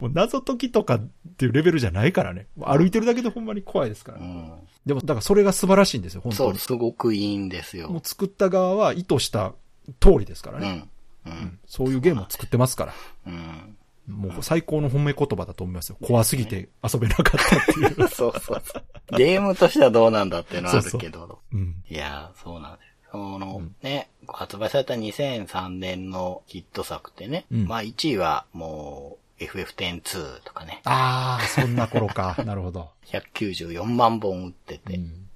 [0.00, 2.46] もう謎解きとかっていうレベルじゃないからね。
[2.58, 4.18] 歩いてるだけでほんまに怖いですから。
[4.18, 4.52] うん。
[4.86, 6.58] でも、だからそれが素晴らしいんですよ、本そう、当に。
[6.60, 7.90] すごくいいんですよ。
[7.90, 9.52] もう作った側は意図した
[9.98, 10.88] 通りですからね。
[11.26, 11.32] うん。
[11.32, 11.58] うん。
[11.66, 12.94] そういうゲームを作ってますから。
[13.26, 13.76] うん。
[14.06, 15.96] もう最高の褒め言葉だと思いますよ。
[16.02, 18.08] 怖すぎて遊べなかったっていう。
[18.10, 19.16] そうそうそう。
[19.16, 21.38] ゲームとしてはどうなんだっていうのはあるけど。
[21.52, 21.82] うん。
[21.88, 22.90] いやー、そうなんです。
[23.10, 32.36] その、ね、発売された2003年のヒット作ってね、うんまあ1位はもう FF102 とかね、ああ、そんな頃か。
[32.44, 32.90] なるほど。
[33.06, 35.29] 194万本売ってて、うんえー、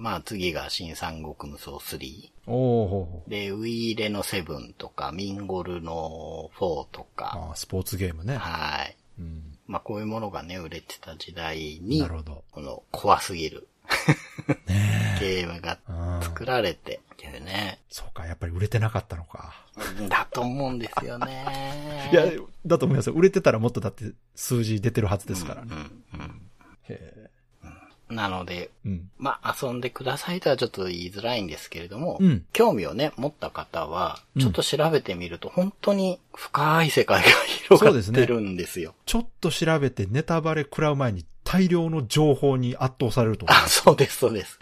[0.00, 2.30] まあ次が新三国無双3。
[2.46, 8.36] おーで、ウィーレの7とか、ミンゴルの4とか、あースポーツゲームね。
[8.36, 8.96] はい。
[9.18, 9.58] うん。
[9.66, 12.44] まあこういうものがね、売れてた時代になる、ほど。
[12.50, 13.68] この怖すぎる
[14.66, 15.78] ねゲームが。
[16.22, 17.00] 作られて、
[17.44, 17.78] ね。
[17.90, 19.66] そうか、やっぱり売れてなかったのか。
[20.08, 22.08] だと思うんですよね。
[22.12, 22.24] いや、
[22.66, 23.14] だと思いますよ。
[23.14, 25.62] 売れてたらもっとだって数字出てるはずですから。
[25.62, 26.50] うん、うん。
[26.88, 27.19] へ
[28.10, 29.10] なので、えうん。
[29.18, 37.30] まあ、遊んでくださいとはちょっと言いづらいんですけれども、うん興味をね、持った方は、うんちょっと調べてみると、本当に深い世界が
[37.68, 38.94] 広がってるんですよ。
[39.06, 43.82] ちょっと調べてネタバレ食らう前に大量の情報に圧倒されると思いあ、ます。
[43.82, 44.58] そうです、そうです。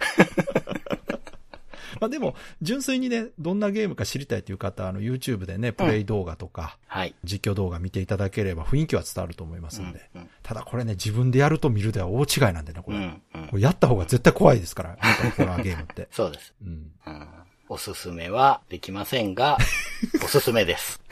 [2.00, 7.14] まあでも、純粋にね、どんなゲームか知りたいという方は、あの、YouTube でね、プレイ動画とか、はい。
[7.24, 10.10] 実況動画見ていただければ雰囲気は伝わると思いますんで。
[10.14, 12.96] うんただこれね、自分でやると見るでは大違いなんでね、これ。
[12.96, 13.56] うん、うんこ。
[13.56, 14.96] れやった方が絶対怖いですから、
[15.36, 16.08] ホラーゲームって。
[16.12, 16.54] そうです。
[16.62, 16.90] うん。
[17.06, 17.28] うん。
[17.68, 19.58] おすすめはできませんが、
[20.24, 21.02] おすすめです。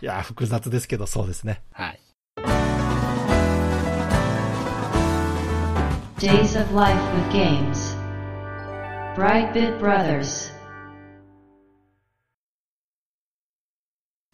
[0.00, 1.60] いやー、複雑ですけど、そうですね。
[1.72, 2.00] はい。
[6.18, 8.01] Days of Life with Games.
[9.14, 10.50] Brightbit Brothers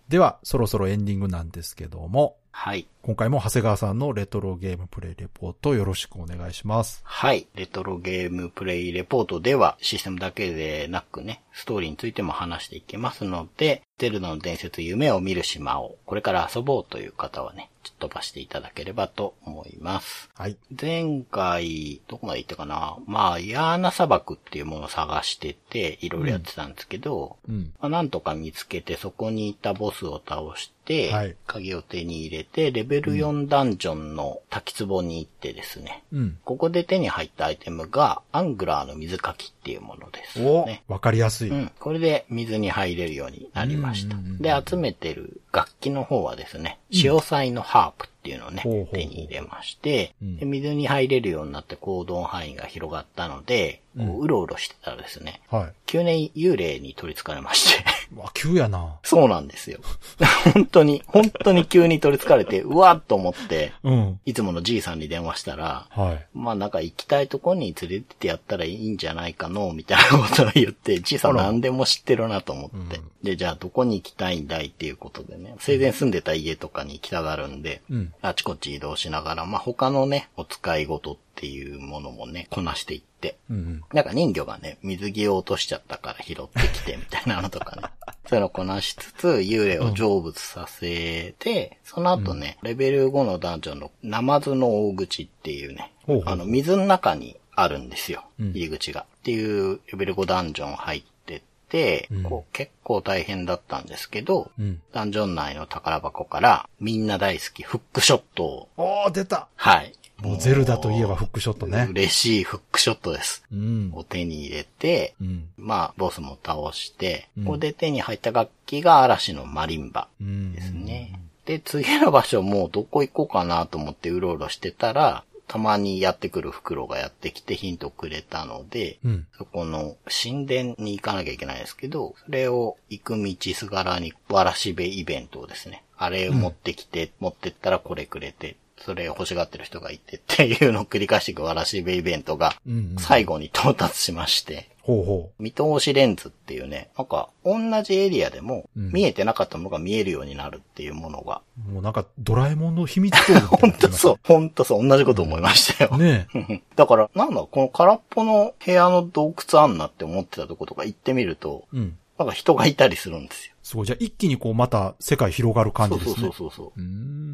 [0.08, 2.86] では、そろそろエンディングなんですけども、はい。
[3.02, 7.00] 今回も長谷川さんのレトロゲームプレイレポートよろしくお願いします。
[7.04, 7.48] はい。
[7.56, 20.30] レトロゲームプレイレポートではシステムだけでなくね、ストーリーについても話していきますので、ゼルダの伝説夢を見る島をこれから遊ぼうという方はね、っと飛ばしていただければと思います。
[20.34, 20.56] はい。
[20.80, 22.96] 前回、どこまで行ったかな？
[23.06, 27.72] まあ、ヤーナ砂漠っていうものを探してて、いろいろやってたんですけど、うん。
[27.80, 30.77] まあ、なんとか見つけてそこにいたボスを倒して、
[31.12, 36.38] はい鍵を手に入れて、レベル4ダンジョンの滝壺に行ってですね、うん。
[36.44, 40.82] ここで手に入ったアイテムが、アングラーの水かきっていうものです、おね。
[40.88, 41.50] わかりやすい。
[41.50, 41.72] うん。
[41.78, 44.16] これで水に入れるようになりました。
[44.40, 55.72] で、集めてる楽器の方はですね、潮彩のハープっていうのをね、ほうほうほう手に入れまして、うんで水に入れるようになって行動範囲が広がったので、こうろうろしてたらですね、はい。
[55.86, 57.84] 急に幽霊に取り憑かれまして、
[58.14, 58.96] うわ、急やな。
[59.02, 59.80] そうなんですよ。
[60.54, 64.20] 本当に、本当に急に取り憑かれて、うわっと思って、うん。
[64.24, 66.26] いつものじいさんに電話したら、はい。
[66.34, 72.96] まあなんか行きたいとこに連れてってやったらいいんじゃないかの、みたいなことを言って、じいさん何でも知ってるなと思って。
[72.96, 78.12] うんで、じゃあどこに行きたいんだいっていうことでね、生前住んでた家とかに行きたがるんで、うん。
[78.22, 83.82] あちこち移動しながら、まあ他のね、お使い事っていうものもね、こなしていって、うんうん。
[83.92, 87.82] なんか人魚がね、水着を落としちゃったから拾ってきてみたいなのとかね。
[88.28, 98.24] そういうのをこなしつつ、幽霊を成仏させて、その後ね、レベル5のダンジョンのナマズの大口っていうねほうほう、あの、水の中にあるんですよ。
[98.38, 99.06] うん入り口が。
[99.20, 104.80] っていうレベル5ダンジョン入ってって、うんこう結構大変だったんですけど、うん。
[104.92, 109.92] ダンジョン内の宝箱からみんな大好きフックショットを、おー、出たはい。
[110.22, 111.86] もうゼルダといえばフックショットね。
[111.90, 113.44] 嬉しいフックショットです。
[113.52, 113.90] うん。
[113.94, 115.48] を手に入れて、うん。
[115.56, 120.52] まあ、ボスも倒して、うんここで手に入った楽器が嵐のマリンバうん。
[120.52, 121.20] ですね。
[121.46, 129.26] で、次の場所もうどこ行こうかなと思ってうろうろしてたら、たまにやってくる袋がやってきてヒントくれたので、うん。
[129.38, 142.96] そこの神殿に行かなきゃいけないですけど、それを行く道すがらにわらしべイベントをですね、あれを持ってきて、持ってったらこれくれて、それを欲しがってる人がいて っていうのを繰り返していくわらしべイベントがうんうん。
[142.98, 151.72] 最後に到達しまして、ほうほ見通しレンズっていうね、なんか同じエリアでもうん見えてなかったものが見えるようになるっていうものが、う。
[151.72, 155.98] もうなんかドラえもんの秘密道 本な当そう、本当そう、同じこと思いましたよ。
[155.98, 156.26] ね
[156.74, 161.76] だから、なんだ、この空っぽの部屋の洞窟あんなって思ってたとことか行ってみると、え。
[161.76, 161.98] うん。
[162.18, 163.54] なんか人がいたりするんですよ。
[163.62, 163.86] すごい。
[163.86, 166.14] じゃあ一気にこうまた世界広がる感じですね。
[166.14, 166.80] そうそうそうそう。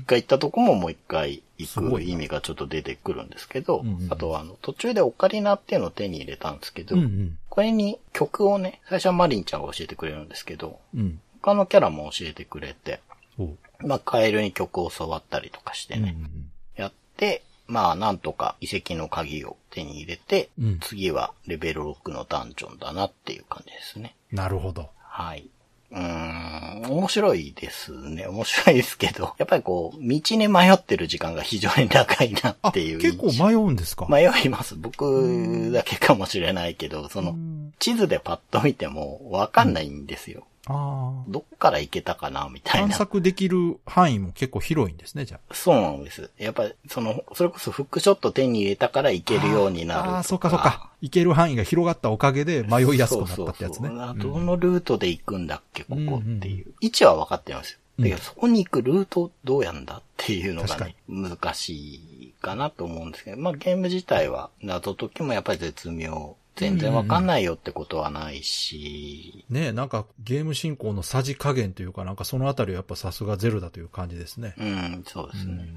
[0.03, 0.05] 一。
[0.05, 7.39] 回行ったとこももう一回行く意味がちょっと出てくるんですけど、うんうんあとはあの、途中でオカリナっていうのを手に入れたんですけど、うんうん。
[7.49, 11.21] これに曲をね、最初はマリンちゃんが教えてくれるんですけど、うん。
[11.41, 13.01] 他のキャラも教えてくれて、
[13.37, 13.87] そう。
[13.87, 24.15] まあ、カエルに曲を教わったりとかしてね、うんやって、まあ、なんとか遺跡の鍵を手に入れて、うん次はレベル6のダンジョンだなっていう感じですね。
[24.31, 24.91] なるほど。
[25.09, 25.49] はい。
[25.91, 28.27] うーん、面白いですね。
[28.27, 34.07] 面白いですけど、 やっぱりこう、道に迷ってる時間が非常に長いなあ、っていう結構迷うんですか？
[34.11, 34.75] 迷います。
[34.75, 37.37] 僕だけかもしれないけど、その、
[37.79, 40.47] 地図でパッと見てもわかんないんですよ。
[40.67, 41.25] ああ。
[41.29, 42.95] どっから行けたかなみたい探な。
[42.97, 45.55] 索できる範囲も結構広いんですね、じゃあ。
[45.55, 46.31] そうなんです。
[46.39, 50.11] やっぱり、その、それこそフックショット手に入れたから行けるようになる。
[50.11, 50.91] ああ、そうかそうか。
[51.01, 53.89] 行ける範囲が広がったおかげで迷いやすくなったってやつね。
[53.89, 56.67] そうそうどのルートで行くんだっけ、ここってうんうんいう。
[56.81, 57.79] 位置は分かってるんですよ。
[57.99, 66.37] だけうんど、そこに行くルートどうやんだっていうのがね、難しいかなと思うんですけど、まあゲーム自体は謎解きもやっぱり絶妙。
[66.57, 74.55] 全然分かんないよってことはないし、ねえ、なんかゲーム進行のさじ加減というか、なんかそのあたりはやっぱさすがゼルダという感じですね。
[74.59, 75.69] うん、そうですね。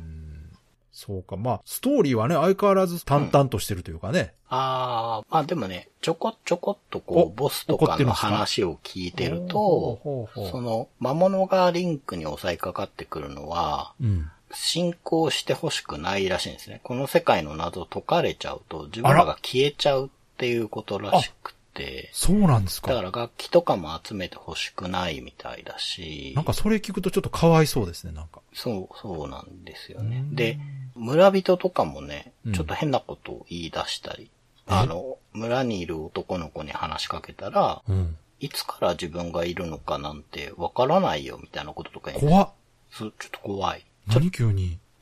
[0.98, 1.38] そうか。
[1.38, 4.34] まあ、ストーリーはね、相変わらず淡々としてるというかね。
[4.50, 14.32] ああ、まあでもね、ちょこちょこっとこおう、ボスとかの話を聞いてると、その、魔物がリンクに襲いかかってくるのは、うん。
[14.52, 16.80] 進行してほしくないらしいんですね。
[16.84, 22.94] この世界の謎解かれちゃうと、自分らが消えちゃうっていうことらしくて、そうなんですか。
[22.94, 28.42] だから楽器とかも集めてほしくないみたいだし、なんかそれ聞くとちょっとかわいそうですね、なんか。
[28.54, 30.24] そう、そうなんですよね。
[30.32, 30.60] で、
[30.96, 34.30] 村人とかもねうん、ちょっと変なことを言い出したり、
[34.68, 34.74] え？
[34.74, 38.16] あの、村にいる男の子に話しかけたら、うん。
[38.40, 42.50] いつから自分がいるのかなんてわからないよみたいなこととか怖っ。
[42.92, 43.84] そうちょっと怖い。
[44.06, 44.78] 何急に？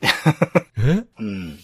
[0.78, 1.04] え？
[1.18, 1.58] うん。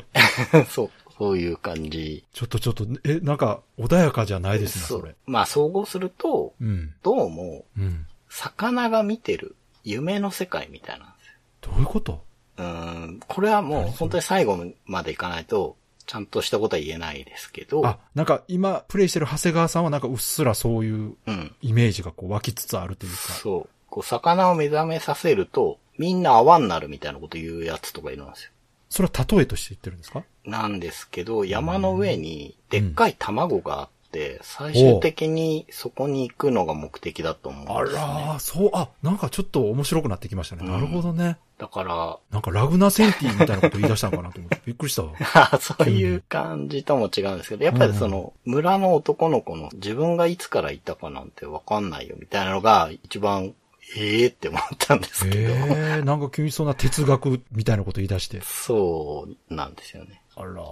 [0.70, 0.90] そう、
[1.22, 2.24] そういう感じ。
[2.32, 5.14] ちょっとちょっと、え、なんか穏やかじゃないですね、それ。
[5.24, 6.92] まあ、総合すると、うん。
[7.04, 8.06] どうも、うん。
[8.28, 9.54] 魚が見てる
[9.84, 11.70] 夢の世界みたいなんですよ。
[11.70, 12.24] どういうこと？
[12.58, 21.54] うーん、これはもう本当に最後までいかないと、ちゃんとしたことは言えないですけど、あ、なんか今、プレイしてる長谷川さんはなんかうっすらそういううん。
[21.62, 23.18] イメージがこう湧きつつあるというか。
[23.18, 23.68] そう。
[23.88, 28.50] こう、魚を目覚めさせると、みんな泡になるみたいなこと言うやつとかいるんですよ。
[28.92, 30.22] それは例えとして言ってるんですか？
[30.44, 38.02] なんですけど、山の上にでっかい卵があって、最終的にそこに行くのが目的だと思あうんですね。
[38.02, 40.62] らー、そう、あ、なんかちょっと面白くなってきましたね。
[40.66, 41.38] うんなるほどね。
[41.56, 44.60] だから、なんかラグナセンティみたいなこと言い出したのかなと思って。
[44.66, 45.12] びっくりしたわ。
[45.60, 53.54] そういう感じとも違うんですけど、やっぱりその、村の男の子の自分がいつからいたかなんてわかんないよみたいなのが一番、
[53.96, 58.40] ええって思ったんですけど、ええなんか急にそんな哲学みたいなこと言い出して。
[58.42, 60.22] そうなんですよね。
[60.36, 60.62] あら。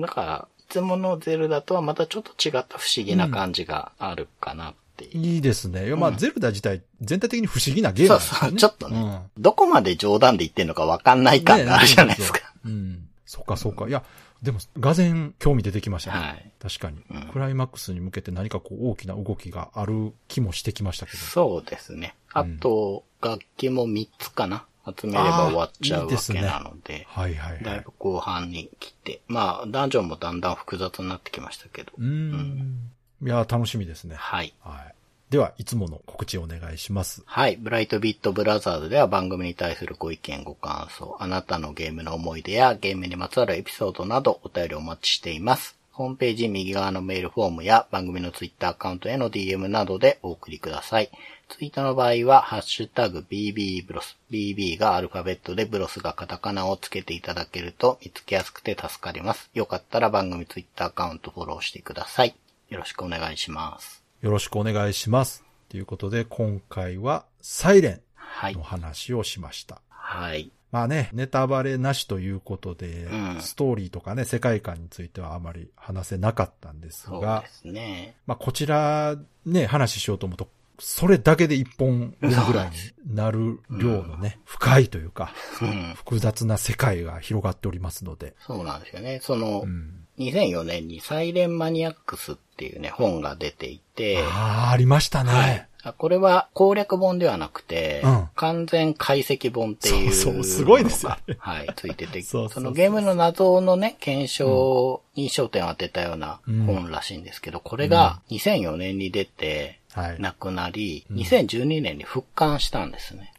[0.00, 5.18] だから、いつものゼルダとはまたちょっと違った不思議な感じがあるかなっていう。
[5.18, 5.86] いいですね。
[5.86, 8.38] いやまあ、うんゼルダ自体、全体的に不思議なゲームそう。
[8.40, 12.40] そう、ちょっとね、どこまで冗談で言ってんのかわかんない感があるじゃないですか。
[12.64, 12.72] うん。
[12.72, 13.08] うん。
[13.34, 13.88] そっかそっか。
[13.88, 14.04] いや、
[14.42, 16.18] でも、がぜん興味出てきましたね。
[16.18, 16.52] はい。
[16.62, 21.18] 確かに、うんクライマックスに向けて何かこう大きな動きがある気もしてきましたけど。
[21.18, 22.14] そうですね。
[22.32, 27.92] あと、楽器も3つかな集めれば終わっちゃうわけあーいいですねなので、はいはいはいいだぶ。
[27.98, 32.90] 後半に来て、まあ、ダンジョンもだんだん複雑になってきましたけど、うーん。
[33.22, 34.14] いや、楽しみですね。
[34.14, 34.54] はい。
[34.60, 34.94] はい。
[35.34, 37.24] では、いつもの告知をお願いします。
[37.26, 37.56] はい。
[37.56, 45.76] ブライトビットブラザーズでは番組に対するご意見、ご感想、あなたのゲームの思い出やゲームにまつわるエピソードなどお便りお待ちしています。
[45.90, 51.10] ホームページ右側のメールフォームや番組のツイッターアカウントへの DM などでお送りください。
[51.48, 54.16] ツイートの場合は、ハッシュタグ BB ブロス。
[54.30, 59.50] BB がアルファベットでブロスがカタカナをつけていただけると見つけやすくて助かります。
[59.52, 62.36] よかったら番組ツイッターアカウントフォローしてください。
[62.68, 64.03] よろしくお願いします。
[64.24, 65.44] よろしくお願いします。
[65.68, 68.62] ということで、今回は、サイレンはいの。
[68.62, 69.82] 話をしました。
[69.90, 70.50] はい。
[70.72, 78.16] まあね、ネタバレなしということで、うんストーリーとかね、世界観についてはあまり話せなかったんですそうがで、すね。
[78.26, 79.14] まあこちら
[79.44, 80.48] ね、話しようと思うと、
[80.78, 85.92] それだけで一本分ぐらいになる量のね、深いというか、うん。
[85.96, 89.20] 複雑な世界が広がっておりますので、そうなんですよね。
[89.22, 90.03] その、うん。
[90.18, 95.30] 2004年にサイレンマニアックスっていうね、本が出ていて、ああ、ありましたね。
[95.30, 95.68] はい。
[95.86, 98.28] あこれは攻略本ではなくて、うん。
[98.36, 101.36] 完全解析本っていうそうそうすごいですよね。
[101.38, 102.64] はい、ついてて、 そうそうそう。
[102.64, 106.64] のゲームの謎のね、検証に焦点を当てたようなうん。
[106.64, 110.16] 本らしいんですけど、これが2004年に出て、はい。
[110.20, 113.32] 亡くなり、2012年に復刊したんですね。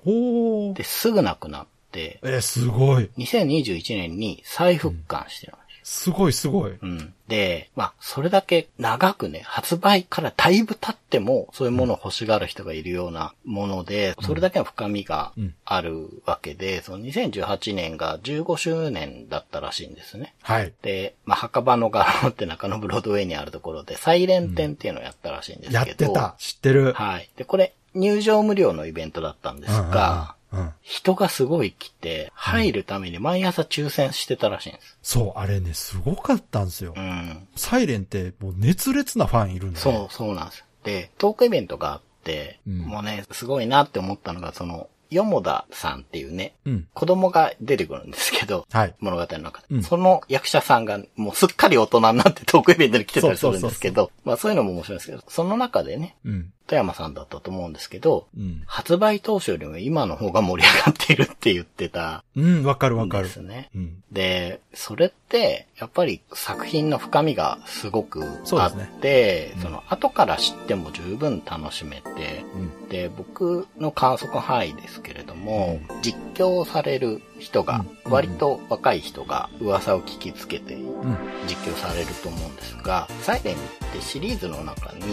[0.74, 3.10] で、すぐ亡くなって、えー、すごい。
[3.18, 5.54] 2021年に再復刊してる。
[5.54, 6.72] んですすごいすごい。
[6.82, 7.14] うん。
[7.28, 15.32] で、まあ、それだけ長くね、発売からだいぶ経っても、そういうものを欲しがる人がいるようなもので、それだけの深みが
[15.64, 20.34] あるわけで、その2018年が15周年だったらしいんですね。
[20.42, 20.74] はい。
[20.82, 25.78] で、まあ、墓場の画廊って中野ブロードウェイにあるところで、サイレン展っていうのをやったらしいんですけど。
[25.78, 26.36] やってた。
[26.40, 26.94] 知ってる。
[26.94, 27.30] はい。
[27.38, 30.35] で、これ、入場無料のイベントだったんですが、
[30.82, 34.98] 人がすごい来て、入るために毎朝抽選してたらしいんです。
[35.02, 36.94] そう、あれね、すごかったんですよ。
[36.96, 37.48] うん。
[37.56, 39.80] サイレンってもう熱烈なファンいるんで。
[39.80, 40.66] そう、そうなんですよ。
[40.84, 46.88] で、トークイベントがあって、うんもうね、すごいなって思ったのが、その、よもださんっていうね、うん。
[46.94, 48.96] 子供が出てくるんですけど、はい。
[49.00, 56.54] 物語の中で、うんその役者さんがもうすっかり大人になってトークイベントに来てたりするんですけど、まあそういうのも面白いんですけど、その中でね、うん。
[56.68, 58.64] 富山さんだったと思うんですけど、うん。
[58.66, 63.38] 発売当初よりも今の方が盛り上がっているって言ってたうん、わかるわんかるです。
[63.38, 63.70] ね。
[63.76, 64.04] うん。
[64.12, 72.90] で、それって、やっぱり作品の深みがすごくあって、そ,、うんの後から知っても十分楽しめて、うん。
[72.90, 81.18] で、僕の観測範囲ですけれども、実況される人が、うん割と若い人が噂を聞きつけてうん。
[81.48, 83.58] 実況されると思うんですが、サイレンっ
[83.94, 85.06] てシリーズの中に、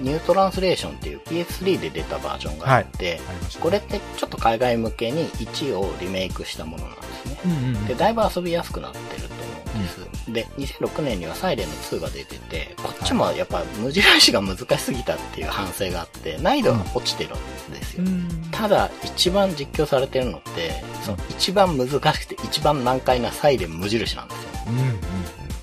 [0.00, 3.62] ニュートランスレーションっていう PS3 で出たバージョンがあって、ありましたね。
[3.62, 7.38] これってちょっと海外向けに1をリメイクしたものなんですね。
[7.44, 7.86] うんうんうん。
[7.86, 10.32] で、だいぶ遊びやすくなってると思うんです。
[10.32, 18.04] で、2006年にはサイレンの2が出てて、こっちもやっぱ無印が難しすぎたっていう反省があって、難易度が落ちてるんですよ。
[18.04, 18.28] うん。
[18.50, 24.48] ただ、一番実況されてるのって、その一番難しくて一番難解なサイレン無印なんですよ。
[24.68, 24.98] うんうん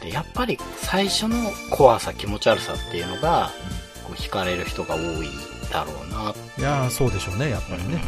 [0.06, 1.36] で、やっぱり最初の
[1.72, 3.52] 怖さ、気持ち悪さっていうのが、
[4.06, 5.30] こう惹かれる人が多い
[5.72, 6.34] だろうな。
[6.58, 8.02] いやーそうでしょうね、やっぱりね。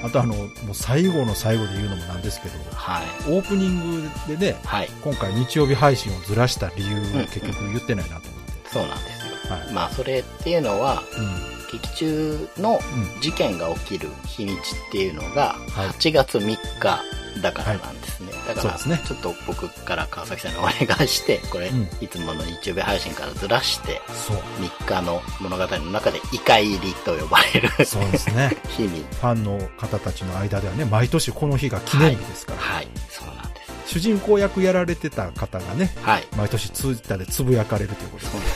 [0.00, 0.06] うん。
[0.06, 3.06] あとあの、もう最後の最後で言うのもなんですけど、はい。
[3.32, 4.88] オープニングでね、はい。
[5.02, 8.70] 今回日曜日配信をずらした理由うんを結局言ってないなと思って。
[8.70, 9.54] そうなんですよ。
[9.56, 9.72] はい。
[9.72, 11.60] まあ、それっていうのは、うん。
[11.72, 12.80] 劇中の
[13.16, 17.00] うん事件が起きる日にちっていうのが、はい8月3日
[17.40, 18.29] だからなんですね。
[18.54, 20.72] だから、ねちょっと僕から川崎さんにお願
[21.04, 24.36] いして、 これ、うんいつもの日曜日配信からずらして、そう。
[24.60, 28.56] 3日の物語の中で、イカ入りと呼ばれるそうですね。
[28.76, 29.04] 日に。
[29.20, 32.58] ファンの方たちの間ではね、毎年この日が記念日ですから。
[32.58, 33.70] はい、そうなんです。
[33.86, 36.26] 主人公役やられてた方がね、はい。
[36.36, 38.54] 毎年ツイッターでつぶやかれるということでそうなんで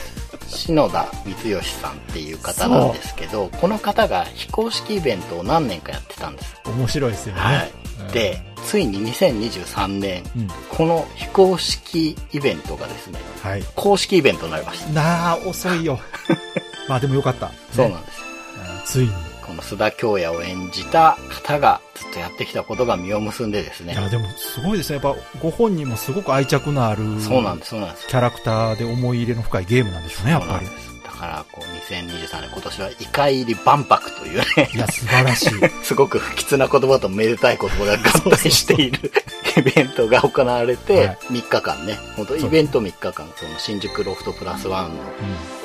[0.49, 0.57] す。
[0.57, 6.55] 篠田光義さんっていう方なんですけど、この方が非公式イベントを何年かやってたんです。
[6.65, 7.41] 面白いですよね。
[7.41, 7.71] はい。
[7.99, 10.47] うんで、ついに2023年、うん。
[10.69, 13.63] この非公式イベントがですね、はい。
[13.75, 14.89] 公式イベントになりました。
[14.91, 15.99] なあ、遅いよ。
[16.89, 17.47] まあでもよかった。
[17.47, 18.19] ねそうなんです。
[18.19, 19.13] うんついに。
[19.45, 23.93] この須田京也を演じた方がずっとやってきたことが実を結んでですね。
[23.93, 24.99] いや、でもすごいですね。
[25.03, 27.03] やっぱご本人もすごく愛着のある。
[27.21, 28.07] そうなんです、そうなんです。
[28.07, 30.81] キャラクターで思い入れの深いゲームなんでしょうね、やっぱりそうなんで。
[30.81, 30.94] す。
[31.25, 35.49] だから、こう、2023年今年はイカ入り万博というね、いや、素晴らしい。
[35.83, 39.11] すごく不吉な言葉とめでたい言葉が合体している
[39.57, 44.95] イベントが行われて、はい3日間ね、本当イベント3日間、その新宿ロフトプラスワンの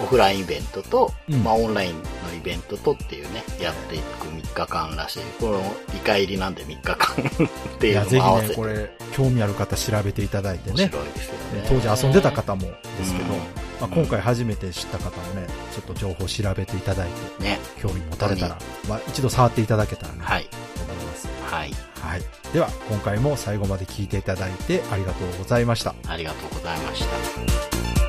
[0.01, 2.01] うオフラインイベントと、うんまあオンラインの
[2.37, 5.19] イベントとっていうね、やっていく3日間らしい。
[5.39, 6.97] このイカ入りなんで3日間
[7.77, 7.91] ってん。
[7.91, 8.55] いいうのも合わせて。
[8.55, 10.91] これ、興味ある方調べていただいて面ね。
[10.93, 11.67] 白いですよね。
[11.69, 17.59] 当時遊んでた方もですけど、うんまあ、今回初めて知った方もね、ちょっと情報調べていただいて、ね。
[17.81, 18.59] 興味持たれたら、
[18.89, 20.49] まあ、一度触っていただけたらなとはい。
[20.85, 21.29] 思います。
[21.51, 21.71] はい。
[22.01, 22.23] はい。
[22.53, 25.95] では、今回も最後まで聞いていただいてありがとうございました。
[26.07, 28.00] ありがとうございました。